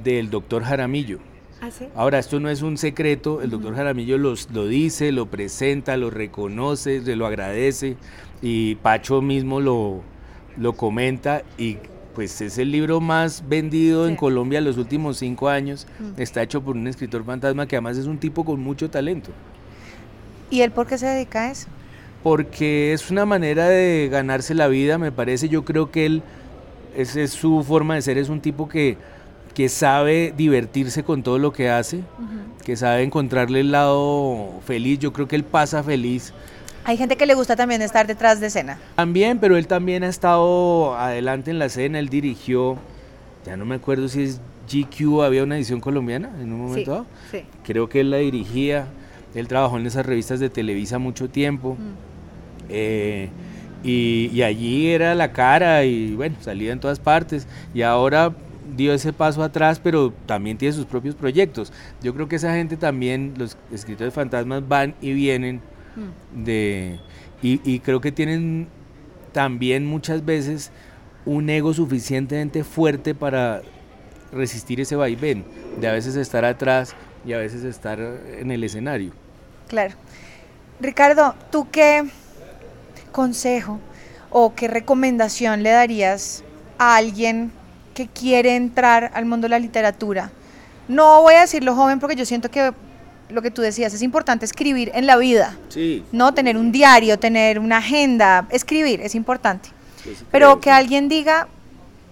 del 0.03 0.29
doctor 0.29 0.63
Jaramillo. 0.63 1.19
¿Ah, 1.61 1.69
Ahora, 1.95 2.19
esto 2.19 2.39
no 2.39 2.49
es 2.49 2.61
un 2.61 2.77
secreto, 2.77 3.41
el 3.41 3.49
doctor 3.49 3.75
Jaramillo 3.75 4.17
los, 4.17 4.51
lo 4.51 4.67
dice, 4.67 5.11
lo 5.11 5.25
presenta, 5.25 5.97
lo 5.97 6.11
reconoce, 6.11 7.01
se 7.01 7.15
lo 7.15 7.25
agradece 7.25 7.97
y 8.41 8.75
Pacho 8.75 9.21
mismo 9.21 9.59
lo, 9.59 10.01
lo 10.55 10.73
comenta 10.73 11.41
y 11.57 11.77
pues 12.13 12.41
es 12.41 12.57
el 12.57 12.71
libro 12.71 12.99
más 12.99 13.43
vendido 13.47 14.07
en 14.07 14.15
Colombia 14.15 14.57
en 14.57 14.65
los 14.65 14.77
últimos 14.77 15.17
cinco 15.17 15.49
años. 15.49 15.85
Mm. 15.99 16.19
Está 16.19 16.41
hecho 16.41 16.63
por 16.63 16.75
un 16.75 16.87
escritor 16.87 17.23
fantasma 17.23 17.67
que 17.67 17.75
además 17.75 17.97
es 17.97 18.07
un 18.07 18.17
tipo 18.17 18.43
con 18.43 18.59
mucho 18.59 18.89
talento. 18.89 19.29
¿Y 20.49 20.61
él 20.61 20.71
por 20.71 20.87
qué 20.87 20.97
se 20.97 21.05
dedica 21.05 21.43
a 21.43 21.51
eso? 21.51 21.67
Porque 22.23 22.93
es 22.93 23.11
una 23.11 23.25
manera 23.25 23.67
de 23.67 24.09
ganarse 24.11 24.55
la 24.55 24.67
vida, 24.67 24.97
me 24.97 25.11
parece. 25.11 25.47
Yo 25.47 25.63
creo 25.63 25.91
que 25.91 26.07
él, 26.07 26.23
esa 26.95 27.21
es 27.21 27.31
su 27.31 27.63
forma 27.63 27.95
de 27.95 28.01
ser, 28.01 28.17
es 28.17 28.29
un 28.29 28.41
tipo 28.41 28.67
que, 28.67 28.97
que 29.57 29.69
sabe 29.69 30.35
divertirse 30.37 31.03
con 31.03 31.23
todo 31.23 31.39
lo 31.39 31.51
que 31.51 31.67
hace, 31.67 32.01
que 32.63 32.75
sabe 32.75 33.01
encontrarle 33.01 33.61
el 33.61 33.71
lado 33.71 34.51
feliz. 34.63 34.99
Yo 34.99 35.11
creo 35.11 35.27
que 35.27 35.35
él 35.35 35.43
pasa 35.43 35.81
feliz 35.81 36.31
hay 36.83 36.95
gente 36.95 37.17
que 37.17 37.25
le 37.25 37.33
gusta 37.33 37.55
también 37.55 37.81
estar 37.81 38.05
detrás 38.05 38.39
de 38.39 38.47
escena. 38.47 38.77
También, 38.95 39.39
pero 39.39 39.57
él 39.57 39.65
también 39.65 40.03
ha 40.03 40.07
estado 40.07 40.95
adelante 40.95 41.49
en 41.49 41.57
la 41.57 41.65
escena, 41.65 41.97
él 41.97 42.07
dirigió, 42.07 42.77
ya 43.45 43.57
no 43.57 43.65
me 43.65 43.75
acuerdo 43.75 44.07
si 44.07 44.23
es 44.23 44.39
GQ, 44.71 45.23
había 45.23 45.43
una 45.43 45.57
edición 45.57 45.81
colombiana 45.81 46.29
en 46.39 46.53
un 46.53 46.61
momento 46.61 47.07
sí, 47.31 47.41
Creo 47.65 47.89
que 47.89 48.01
él 48.01 48.11
la 48.11 48.17
dirigía, 48.17 48.85
él 49.33 49.47
trabajó 49.47 49.79
en 49.79 49.87
esas 49.87 50.05
revistas 50.05 50.39
de 50.39 50.49
Televisa 50.49 50.99
mucho 50.99 51.29
tiempo. 51.29 51.73
Mm. 51.73 52.69
Eh, 52.69 53.29
y, 53.83 54.29
y, 54.31 54.43
allí 54.43 54.87
era 54.87 55.15
la 55.15 55.33
cara 55.33 55.83
y 55.83 56.13
bueno, 56.13 56.35
salía 56.41 56.71
en 56.71 56.79
todas 56.79 56.99
partes. 56.99 57.47
Y 57.73 57.81
ahora 57.81 58.33
dio 58.77 58.93
ese 58.93 59.11
paso 59.11 59.43
atrás, 59.43 59.79
pero 59.83 60.13
también 60.25 60.57
tiene 60.57 60.73
sus 60.73 60.85
propios 60.85 61.15
proyectos. 61.15 61.73
Yo 62.01 62.13
creo 62.13 62.29
que 62.29 62.37
esa 62.37 62.53
gente 62.53 62.77
también, 62.77 63.33
los 63.37 63.57
escritores 63.71 64.13
fantasmas 64.13 64.65
van 64.67 64.95
y 65.01 65.13
vienen 65.13 65.61
de, 66.33 66.99
y, 67.41 67.79
creo 67.79 67.99
que 67.99 68.11
tienen 68.11 68.67
también 69.33 69.85
muchas 69.85 70.23
veces 70.23 70.71
un 71.25 71.49
ego 71.49 71.73
suficientemente 71.73 72.63
fuerte 72.63 73.13
para 73.13 73.61
resistir 74.31 74.79
ese 74.79 74.95
vaivén, 74.95 75.43
de 75.79 75.87
a 75.87 75.91
veces 75.91 76.15
estar 76.15 76.45
atrás 76.45 76.95
y 77.25 77.33
a 77.33 77.37
veces 77.37 77.63
estar 77.63 77.99
en 77.99 78.51
el 78.51 78.63
escenario. 78.63 79.11
Claro. 79.67 79.95
Ricardo, 80.79 81.35
¿tú 81.51 81.67
qué 81.71 82.03
consejo 83.11 83.79
o 84.29 84.53
qué 84.53 84.67
recomendación 84.67 85.63
le 85.63 85.71
darías 85.71 86.43
a 86.77 86.95
alguien 86.95 87.51
que 87.97 88.07
quiere 88.07 88.55
entrar 88.55 89.09
al 89.15 89.25
mundo 89.25 89.45
de 89.45 89.49
la 89.49 89.59
literatura? 89.59 90.29
No 90.87 91.23
voy 91.23 91.33
a 91.33 91.41
decirlo 91.41 91.73
joven 91.73 91.99
porque 91.99 92.15
yo 92.15 92.25
siento 92.25 92.51
que 92.51 92.71
lo 93.29 93.41
que 93.41 93.49
tú 93.49 93.63
decías, 93.63 93.91
es 93.91 94.03
importante 94.03 94.45
escribir 94.45 94.91
en 94.93 95.07
la 95.07 95.17
vida. 95.17 95.57
Sí. 95.69 96.03
No 96.11 96.33
tener 96.35 96.57
un 96.57 96.71
diario, 96.71 97.17
tener 97.17 97.59
una 97.59 97.77
agenda, 97.77 98.47
escribir 98.51 99.01
es 99.01 99.15
importante. 99.15 99.69
Pero 100.31 100.61
que 100.61 100.69
alguien 100.69 101.09
diga, 101.09 101.47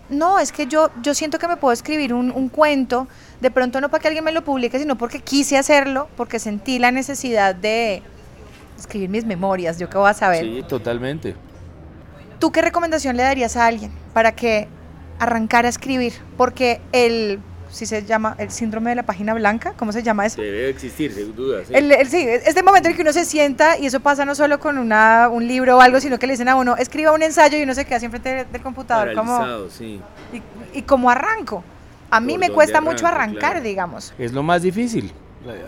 no, 0.10 0.40
es 0.40 0.52
que 0.52 0.66
yo, 0.66 0.90
yo 1.04 1.14
siento 1.14 1.38
que 1.38 1.48
me 1.48 1.56
puedo 1.56 1.72
escribir 1.72 2.14
un, 2.14 2.32
un 2.32 2.50
cuento, 2.50 3.08
de 3.40 3.52
pronto 3.52 3.80
no 3.80 3.90
para 3.90 4.02
que 4.02 4.08
alguien 4.08 4.26
me 4.26 4.32
lo 4.32 4.44
publique, 4.44 4.80
sino 4.80 4.98
porque 4.98 5.20
quise 5.20 5.58
hacerlo, 5.58 6.10
porque 6.18 6.40
sentí 6.40 6.80
la 6.80 6.92
necesidad 6.92 7.54
de 7.56 8.02
escribir 8.78 9.10
mis 9.10 9.24
memorias, 9.24 9.78
yo 9.78 9.88
qué 9.88 9.98
voy 9.98 10.10
a 10.10 10.14
saber. 10.14 10.44
Sí, 10.44 10.64
totalmente. 10.68 11.36
¿Tú 12.40 12.52
qué 12.52 12.62
recomendación 12.62 13.16
le 13.16 13.24
darías 13.24 13.56
a 13.56 13.68
alguien 13.68 13.92
para 14.14 14.34
que 14.34 14.68
arrancara 15.20 15.68
a 15.68 15.70
escribir? 15.70 16.14
Porque 16.38 16.82
el, 16.92 17.40
si 17.70 17.86
se 17.86 18.04
llama 18.06 18.36
el 18.38 18.52
síndrome 18.52 18.90
de 18.92 18.96
la 18.98 19.04
página 19.04 19.34
blanca, 19.34 19.74
¿cómo 19.78 19.92
se 19.92 20.04
llama 20.04 20.26
eso? 20.26 20.42
Debe 20.42 20.70
existir, 20.70 21.12
sin 21.14 21.36
duda. 21.36 21.64
Sí. 21.66 21.74
El, 21.74 21.92
el- 21.92 22.08
sí, 22.08 22.20
este 22.28 22.64
momento 22.64 22.88
en 22.88 22.92
el 22.92 22.96
que 22.96 23.02
uno 23.02 23.14
se 23.14 23.26
sienta, 23.26 23.78
y 23.78 23.86
eso 23.86 24.00
pasa 24.00 24.26
no 24.26 24.36
solo 24.36 24.60
con 24.60 24.78
una, 24.78 25.30
un 25.30 25.48
libro 25.48 25.78
o 25.78 25.82
algo, 25.82 26.00
sino 26.00 26.18
que 26.20 26.28
le 26.28 26.34
dicen 26.34 26.48
a 26.50 26.56
uno, 26.56 26.76
escriba 26.78 27.12
un 27.12 27.22
ensayo 27.24 27.58
y 27.58 27.64
uno 27.64 27.74
se 27.74 27.86
queda 27.86 28.00
siempre 28.00 28.20
del, 28.20 28.52
del 28.52 28.62
computador. 28.62 29.14
Como, 29.14 29.38
Paralizado, 29.38 29.70
sí. 29.70 30.00
y, 30.74 30.78
y 30.80 30.82
como 30.84 31.10
arranco. 31.10 31.64
A 32.12 32.20
mí 32.20 32.34
¿Por 32.34 32.40
me 32.40 32.50
cuesta 32.52 32.82
mucho 32.82 33.08
arrancar, 33.08 33.52
Claro. 33.54 33.62
digamos. 33.62 34.14
Es 34.18 34.32
lo 34.32 34.44
más 34.44 34.62
difícil, 34.62 35.12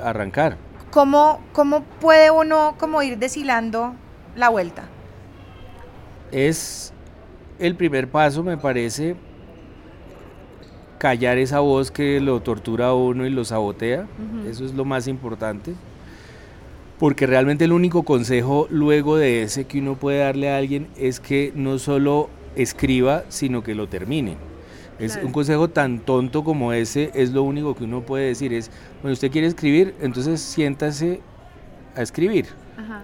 arrancar. 0.03 0.55
¿Cómo, 0.91 1.41
¿Cómo 1.51 1.83
puede 1.83 2.31
uno 2.31 2.75
como 2.79 3.01
ir 3.03 3.17
deshilando 3.17 3.93
la 4.35 4.49
vuelta? 4.49 4.83
Es 6.31 6.93
el 7.59 7.75
primer 7.75 8.09
paso, 8.09 8.43
me 8.43 8.57
parece, 8.57 9.15
callar 10.97 11.37
esa 11.37 11.59
voz 11.59 11.91
que 11.91 12.19
lo 12.19 12.39
tortura 12.41 12.87
a 12.87 12.93
uno 12.95 13.25
y 13.25 13.29
lo 13.29 13.45
sabotea. 13.45 14.07
Eso 14.49 14.65
es 14.65 14.73
lo 14.73 14.85
más 14.85 15.07
importante. 15.07 15.73
Porque 16.99 17.27
realmente 17.27 17.65
el 17.65 17.73
único 17.73 18.03
consejo 18.03 18.67
luego 18.71 19.17
de 19.17 19.43
ese 19.43 19.65
que 19.65 19.79
uno 19.79 19.95
puede 19.95 20.19
darle 20.19 20.49
a 20.49 20.57
alguien 20.57 20.87
es 20.97 21.19
que 21.19 21.51
no 21.55 21.77
solo 21.77 22.29
escriba, 22.55 23.23
sino 23.29 23.61
que 23.63 23.75
lo 23.75 23.87
termine. 23.87 24.35
Es 24.97 25.11
Claro. 25.13 25.27
un 25.27 25.33
consejo 25.33 25.67
tan 25.69 25.99
tonto 25.99 26.43
como 26.43 26.73
ese, 26.73 27.11
es 27.13 27.31
lo 27.31 27.43
único 27.43 27.75
que 27.75 27.83
uno 27.83 28.01
puede 28.01 28.25
decir. 28.25 28.51
Es, 28.51 28.71
bueno, 29.03 29.13
usted 29.13 29.29
quiere 29.29 29.45
escribir, 29.45 29.93
entonces 30.01 30.41
siéntase 30.41 31.21
a 31.95 32.01
escribir. 32.01 32.47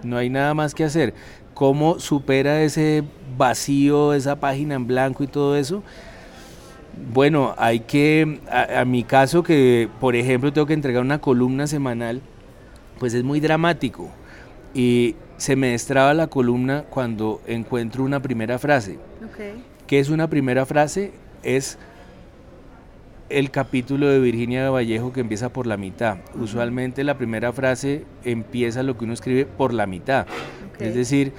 No 0.02 0.16
hay 0.16 0.28
nada 0.28 0.54
más 0.54 0.74
que 0.74 0.82
hacer. 0.82 1.14
¿Cómo 1.54 2.00
supera 2.00 2.62
ese 2.62 3.04
vacío, 3.38 4.12
esa 4.12 4.40
página 4.40 4.74
en 4.74 4.88
blanco 4.88 5.22
y 5.22 5.28
todo 5.28 5.56
eso? 5.56 5.84
Bueno, 7.12 7.54
hay 7.58 7.80
que, 7.80 8.40
a, 8.50 8.80
a 8.80 8.84
mi 8.84 9.04
caso 9.04 9.42
que, 9.42 9.88
por 10.00 10.16
ejemplo, 10.16 10.52
tengo 10.52 10.66
que 10.66 10.74
entregar 10.74 11.02
una 11.02 11.20
columna 11.20 11.66
semanal, 11.66 12.20
pues 12.98 13.14
es 13.14 13.24
muy 13.24 13.40
dramático. 13.40 14.10
Y 14.74 15.16
se 15.36 15.56
me 15.56 15.68
destraba 15.68 16.14
la 16.14 16.28
columna 16.28 16.84
cuando 16.88 17.40
encuentro 17.46 18.04
una 18.04 18.20
primera 18.20 18.58
frase. 18.58 18.98
¿Qué 19.86 19.98
es 19.98 20.08
una 20.08 20.28
primera 20.28 20.64
frase? 20.66 21.12
Es 21.42 21.78
el 23.28 23.50
capítulo 23.50 24.08
de 24.08 24.20
Virginia 24.20 24.70
Vallejo 24.70 25.12
que 25.12 25.20
empieza 25.20 25.48
por 25.48 25.66
la 25.66 25.76
mitad. 25.76 26.18
Usualmente 26.34 27.04
la 27.04 27.18
primera 27.18 27.52
frase 27.52 28.04
empieza 28.24 28.82
lo 28.82 28.96
que 28.96 29.04
uno 29.04 29.14
escribe 29.14 29.44
por 29.44 29.74
la 29.74 29.86
mitad. 29.86 30.26
Es 30.78 30.94
decir, 30.94 31.32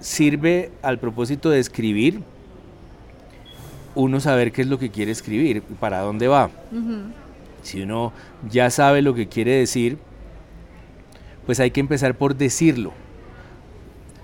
sirve 0.00 0.70
al 0.82 0.98
propósito 0.98 1.50
de 1.50 1.60
escribir, 1.60 2.22
uno 3.94 4.20
saber 4.20 4.52
qué 4.52 4.62
es 4.62 4.68
lo 4.68 4.78
que 4.78 4.90
quiere 4.90 5.12
escribir, 5.12 5.58
y 5.68 5.74
para 5.74 6.00
dónde 6.00 6.28
va. 6.28 6.50
Si 7.62 7.80
uno 7.82 8.12
ya 8.50 8.70
sabe 8.70 9.02
lo 9.02 9.14
que 9.14 9.26
quiere 9.28 9.52
decir, 9.52 9.98
pues 11.46 11.60
hay 11.60 11.70
que 11.70 11.80
empezar 11.80 12.14
por 12.16 12.34
decirlo, 12.36 12.92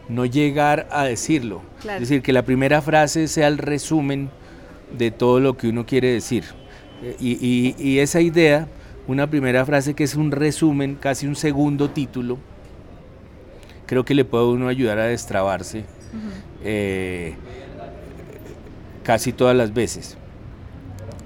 no 0.09 0.25
llegar 0.27 0.89
a 0.91 1.05
decirlo. 1.05 1.63
Claro. 1.81 2.03
Es 2.03 2.09
decir, 2.09 2.23
que 2.23 2.33
la 2.33 2.45
primera 2.45 2.83
frase 2.83 3.29
sea 3.29 3.47
el 3.49 3.59
resumen 3.59 4.29
de 4.97 5.11
todo 5.11 5.39
lo 5.41 5.57
que 5.57 5.69
uno 5.69 5.87
quiere 5.87 6.13
decir. 6.13 6.45
Eh, 7.03 7.17
Y, 7.21 7.39
y- 7.41 7.77
y 7.79 7.99
esa 8.01 8.21
idea, 8.21 8.67
una 9.07 9.29
primera 9.31 9.65
frase 9.65 9.95
que 9.95 10.05
es 10.05 10.15
un 10.17 10.33
resumen, 10.33 10.97
casi 11.01 11.27
un 11.27 11.37
segundo 11.37 11.91
título, 11.91 12.39
creo 13.87 14.05
que 14.05 14.15
le 14.15 14.25
puede 14.25 14.45
a 14.45 14.49
uno 14.49 14.69
ayudar 14.69 14.99
a 14.99 15.05
destrabarse 15.07 15.85
eh, 16.65 17.35
casi 19.11 19.33
todas 19.33 19.57
las 19.57 19.75
veces. 19.75 20.17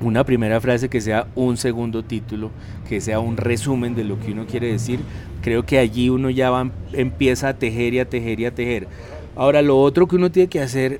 Una 0.01 0.25
primera 0.25 0.59
frase 0.59 0.89
que 0.89 1.03
sea 1.03 1.27
un 1.35 1.59
segundo 1.59 2.03
título, 2.03 2.51
que 2.89 3.03
sea 3.03 3.21
un 3.21 3.37
resumen 3.37 3.95
de 3.95 4.05
lo 4.05 4.19
que 4.19 4.33
uno 4.33 4.47
quiere 4.47 4.73
decir, 4.73 5.01
creo 5.43 5.67
que 5.67 5.77
allí 5.77 6.09
uno 6.09 6.31
ya 6.31 6.49
va, 6.49 6.71
empieza 6.95 7.49
a 7.49 7.59
tejer 7.59 7.93
y 7.93 7.99
a 7.99 8.09
tejer 8.09 8.41
y 8.41 8.47
a 8.47 8.55
tejer. 8.55 8.89
Ahora, 9.37 9.61
lo 9.61 9.79
otro 9.79 10.09
que 10.09 10.17
uno 10.17 10.31
tiene 10.31 10.49
que 10.49 10.63
hacer 10.63 10.99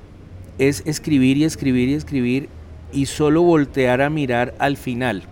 es 0.59 0.83
escribir 0.85 1.37
y 1.37 1.45
escribir 1.45 1.89
y 1.89 1.95
escribir 1.95 2.49
y 2.93 3.07
solo 3.07 3.41
voltear 3.41 4.03
a 4.03 4.11
mirar 4.11 4.53
al 4.59 4.77
final. 4.77 5.23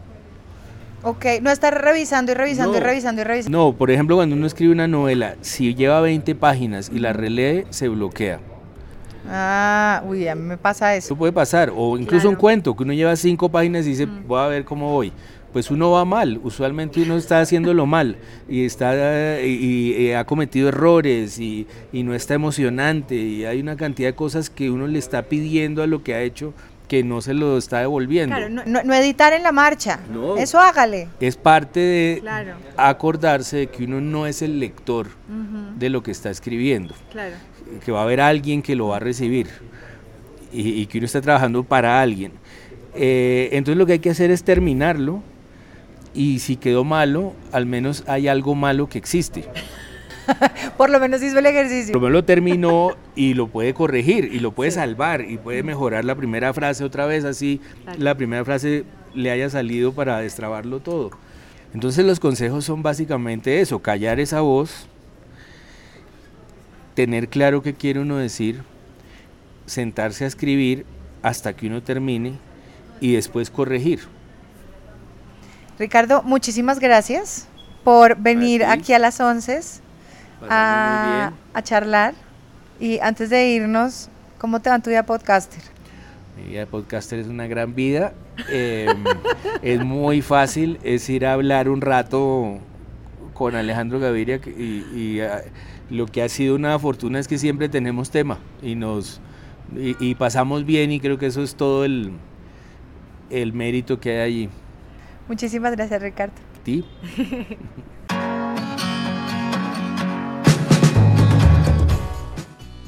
Ok, 1.04 1.26
no 1.44 1.52
estar 1.52 1.84
revisando 1.84 2.32
y 2.32 2.36
revisando 2.36 2.78
y 2.78 2.80
revisando 2.80 3.22
y 3.22 3.26
revisando. 3.26 3.56
No, 3.56 3.74
por 3.74 3.92
ejemplo, 3.92 4.16
cuando 4.16 4.36
uno 4.36 4.48
escribe 4.48 4.74
una 4.74 4.88
novela, 4.88 5.36
si 5.42 5.76
lleva 5.76 6.02
20 6.02 6.34
páginas 6.34 6.90
y 6.92 6.98
la 6.98 7.14
relee, 7.14 7.68
se 7.70 7.90
bloquea. 7.90 8.40
Ah, 9.30 10.04
uy, 10.06 10.28
a 10.28 10.36
mí 10.36 10.42
me 10.42 10.58
pasa 10.58 10.96
eso. 10.96 11.08
Eso 11.08 11.16
puede 11.16 11.32
pasar, 11.34 11.72
o 11.76 11.98
incluso 11.98 12.28
un 12.28 12.34
Claro. 12.36 12.42
cuento, 12.42 12.76
que 12.76 12.84
uno 12.84 12.94
lleva 12.94 13.16
cinco 13.16 13.50
páginas 13.50 13.86
y 13.86 13.90
dice, 13.90 14.06
voy 14.06 14.40
a 14.40 14.48
ver 14.48 14.66
cómo 14.66 14.92
voy. 14.92 15.12
Pues 15.54 15.70
uno 15.70 15.92
va 15.92 16.04
mal, 16.04 16.40
usualmente 16.44 17.00
uno 17.04 17.16
está 17.16 17.40
haciéndolo 17.40 17.86
mal 17.86 18.18
y, 18.50 18.66
está, 18.66 19.40
y, 19.40 19.94
y 19.96 20.12
ha 20.14 20.26
cometido 20.26 20.70
errores 20.70 21.38
y, 21.40 21.68
y 21.92 22.02
no 22.02 22.16
está 22.16 22.34
emocionante 22.34 23.14
y 23.16 23.46
hay 23.46 23.60
una 23.60 23.76
cantidad 23.78 24.10
de 24.10 24.16
cosas 24.16 24.50
que 24.50 24.72
uno 24.72 24.88
le 24.88 24.98
está 24.98 25.22
pidiendo 25.22 25.84
a 25.84 25.88
lo 25.88 26.02
que 26.04 26.16
ha 26.16 26.22
hecho 26.22 26.56
que 26.88 27.04
no 27.04 27.22
se 27.22 27.34
lo 27.36 27.58
está 27.60 27.80
devolviendo. 27.80 28.36
Claro, 28.36 28.50
no, 28.52 28.64
no- 28.66 28.84
no 28.84 28.94
editar 28.96 29.32
en 29.34 29.44
la 29.44 29.52
marcha. 29.52 30.00
No. 30.12 30.38
Eso 30.38 30.60
hágale. 30.60 31.08
Es 31.20 31.38
parte 31.38 31.80
de 31.80 32.18
Claro. 32.22 32.54
acordarse 32.76 33.58
de 33.58 33.68
que 33.68 33.84
uno 33.86 34.02
no 34.02 34.26
es 34.28 34.42
el 34.42 34.60
lector 34.60 35.08
de 35.78 35.90
lo 35.90 36.02
que 36.04 36.12
está 36.12 36.30
escribiendo. 36.32 36.94
Claro. 37.12 37.36
Que 37.86 37.92
va 37.92 38.02
a 38.02 38.04
haber 38.04 38.22
alguien 38.22 38.62
que 38.62 38.76
lo 38.76 38.90
va 38.90 38.98
a 38.98 39.00
recibir 39.00 39.48
y, 40.52 40.70
y 40.82 40.86
que 40.86 40.98
uno 41.00 41.06
está 41.06 41.22
trabajando 41.22 41.64
para 41.64 42.02
alguien. 42.02 42.32
Eh, 42.96 43.50
entonces 43.54 43.78
lo 43.78 43.86
que 43.86 43.94
hay 43.94 44.00
que 44.00 44.12
hacer 44.12 44.32
es 44.32 44.44
terminarlo 44.44 45.22
y 46.14 46.40
si 46.40 46.58
quedó 46.58 46.84
malo, 46.84 47.34
al 47.52 47.66
menos 47.66 48.04
hay 48.08 48.28
algo 48.28 48.56
malo 48.56 48.88
que 48.88 48.98
existe. 48.98 49.46
Por 50.78 50.90
lo 50.90 51.00
menos 51.00 51.22
hizo 51.22 51.40
el 51.40 51.44
Por 51.44 51.54
ejercicio. 51.54 51.94
lo 51.94 52.00
menos 52.00 52.14
lo 52.14 52.24
terminó 52.24 52.92
y 53.16 53.34
lo 53.34 53.48
puede 53.48 53.74
corregir 53.74 54.30
y 54.32 54.40
lo 54.40 54.52
puede 54.52 54.72
salvar 54.72 55.22
y 55.22 55.38
puede 55.38 55.64
mejorar 55.64 56.06
la 56.06 56.16
primera 56.16 56.54
frase 56.54 56.84
otra 56.84 57.06
vez, 57.06 57.26
así 57.26 57.62
la 57.98 58.16
primera 58.16 58.46
frase 58.46 58.86
le 59.14 59.32
haya 59.32 59.50
salido 59.50 59.92
para 59.94 60.20
destrabarlo 60.20 60.80
todo. 60.80 61.12
Entonces 61.74 62.06
los 62.06 62.20
consejos 62.20 62.64
son 62.66 62.84
básicamente 62.84 63.60
eso, 63.60 63.80
callar 63.80 64.20
esa 64.20 64.42
voz, 64.42 64.88
tener 66.94 67.30
claro 67.30 67.62
qué 67.62 67.74
quiere 67.74 68.00
uno 68.00 68.18
decir, 68.18 68.64
sentarse 69.66 70.26
a 70.26 70.28
escribir 70.28 70.86
hasta 71.22 71.54
que 71.54 71.68
uno 71.68 71.82
termine 71.82 72.34
y 73.00 73.14
después 73.14 73.50
corregir. 73.50 74.02
Ricardo, 75.80 76.22
muchísimas 76.24 76.80
gracias 76.80 77.48
por 77.84 78.16
venir 78.18 78.64
aquí 78.64 78.94
a 78.94 79.00
las 79.00 79.20
11 79.20 79.62
Pasarlo 80.40 81.32
muy 81.32 81.40
a, 81.54 81.62
charlar. 81.64 82.14
Y 82.80 83.00
antes 83.00 83.30
de 83.30 83.48
irnos, 83.48 84.10
¿cómo 84.38 84.60
te 84.60 84.70
va 84.70 84.76
en 84.76 84.82
tu 84.82 84.90
vida 84.90 85.04
podcaster? 85.04 85.62
Mi 86.38 86.50
vida 86.50 86.62
de 86.62 86.68
podcaster 86.68 87.20
es 87.20 87.28
una 87.28 87.48
gran 87.48 87.76
vida. 87.76 88.14
eh, 88.50 88.88
es 89.62 89.84
muy 89.84 90.22
fácil, 90.22 90.80
es 90.84 91.10
ir 91.10 91.26
a 91.26 91.34
hablar 91.34 91.70
un 91.70 91.82
rato 91.82 92.60
con 93.34 93.56
Alejandro 93.56 94.00
Gaviria 94.00 94.38
y, 94.38 95.20
ah, 95.22 95.42
lo 95.94 96.08
que 96.08 96.24
ha 96.24 96.30
sido 96.30 96.56
una 96.56 96.78
fortuna 96.80 97.20
es 97.20 97.28
que 97.28 97.38
siempre 97.38 97.70
tenemos 97.70 98.10
tema 98.10 98.40
y 98.64 98.74
nos 98.74 99.22
y, 99.78 99.96
y 100.00 100.16
pasamos 100.16 100.66
bien 100.66 100.92
y 100.92 101.00
creo 101.00 101.20
que 101.20 101.28
eso 101.28 101.44
es 101.44 101.56
todo 101.56 101.86
el, 101.86 102.14
el 103.30 103.54
mérito 103.54 104.00
que 104.00 104.12
hay 104.12 104.20
allí. 104.20 104.50
Muchísimas 105.28 105.72
gracias, 105.76 106.02
Ricardo. 106.02 106.34
¿A 106.60 106.64
ti? 106.64 106.84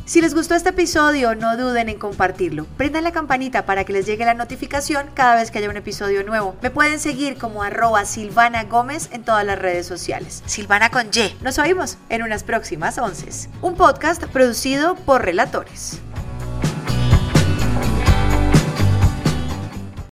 Si 0.08 0.22
les 0.22 0.36
gustó 0.36 0.53
este 0.53 0.70
episodio, 0.70 1.34
no 1.34 1.58
duden 1.58 1.89
en 1.89 1.97
compartirlo. 1.97 2.68
Prendan 2.78 3.03
la 3.03 3.12
campanita 3.12 3.66
para 3.66 3.86
que 3.86 3.93
les 3.93 4.06
llegue 4.06 4.24
la 4.24 4.36
notificación 4.36 5.08
cada 5.16 5.34
vez 5.34 5.49
que 5.49 5.58
haya 5.58 5.70
un 5.70 5.78
episodio 5.78 6.24
nuevo. 6.24 6.56
Me 6.62 6.70
pueden 6.70 6.99
seguir 6.99 7.39
como 7.39 7.64
arroba 7.64 8.06
Silvana 8.06 8.66
Gómez 8.66 9.10
en 9.14 9.24
todas 9.24 9.43
las 9.43 9.58
redes 9.58 9.88
sociales. 9.88 10.43
Silvana 10.45 10.91
con 10.91 11.08
Y. 11.08 11.36
Nos 11.41 11.58
oímos 11.58 11.97
en 12.10 12.22
unas 12.22 12.43
próximas 12.43 12.99
once. 12.99 13.49
Un 13.64 13.74
podcast 13.74 14.24
producido 14.26 14.93
por 14.93 15.26
Relatores. 15.26 15.99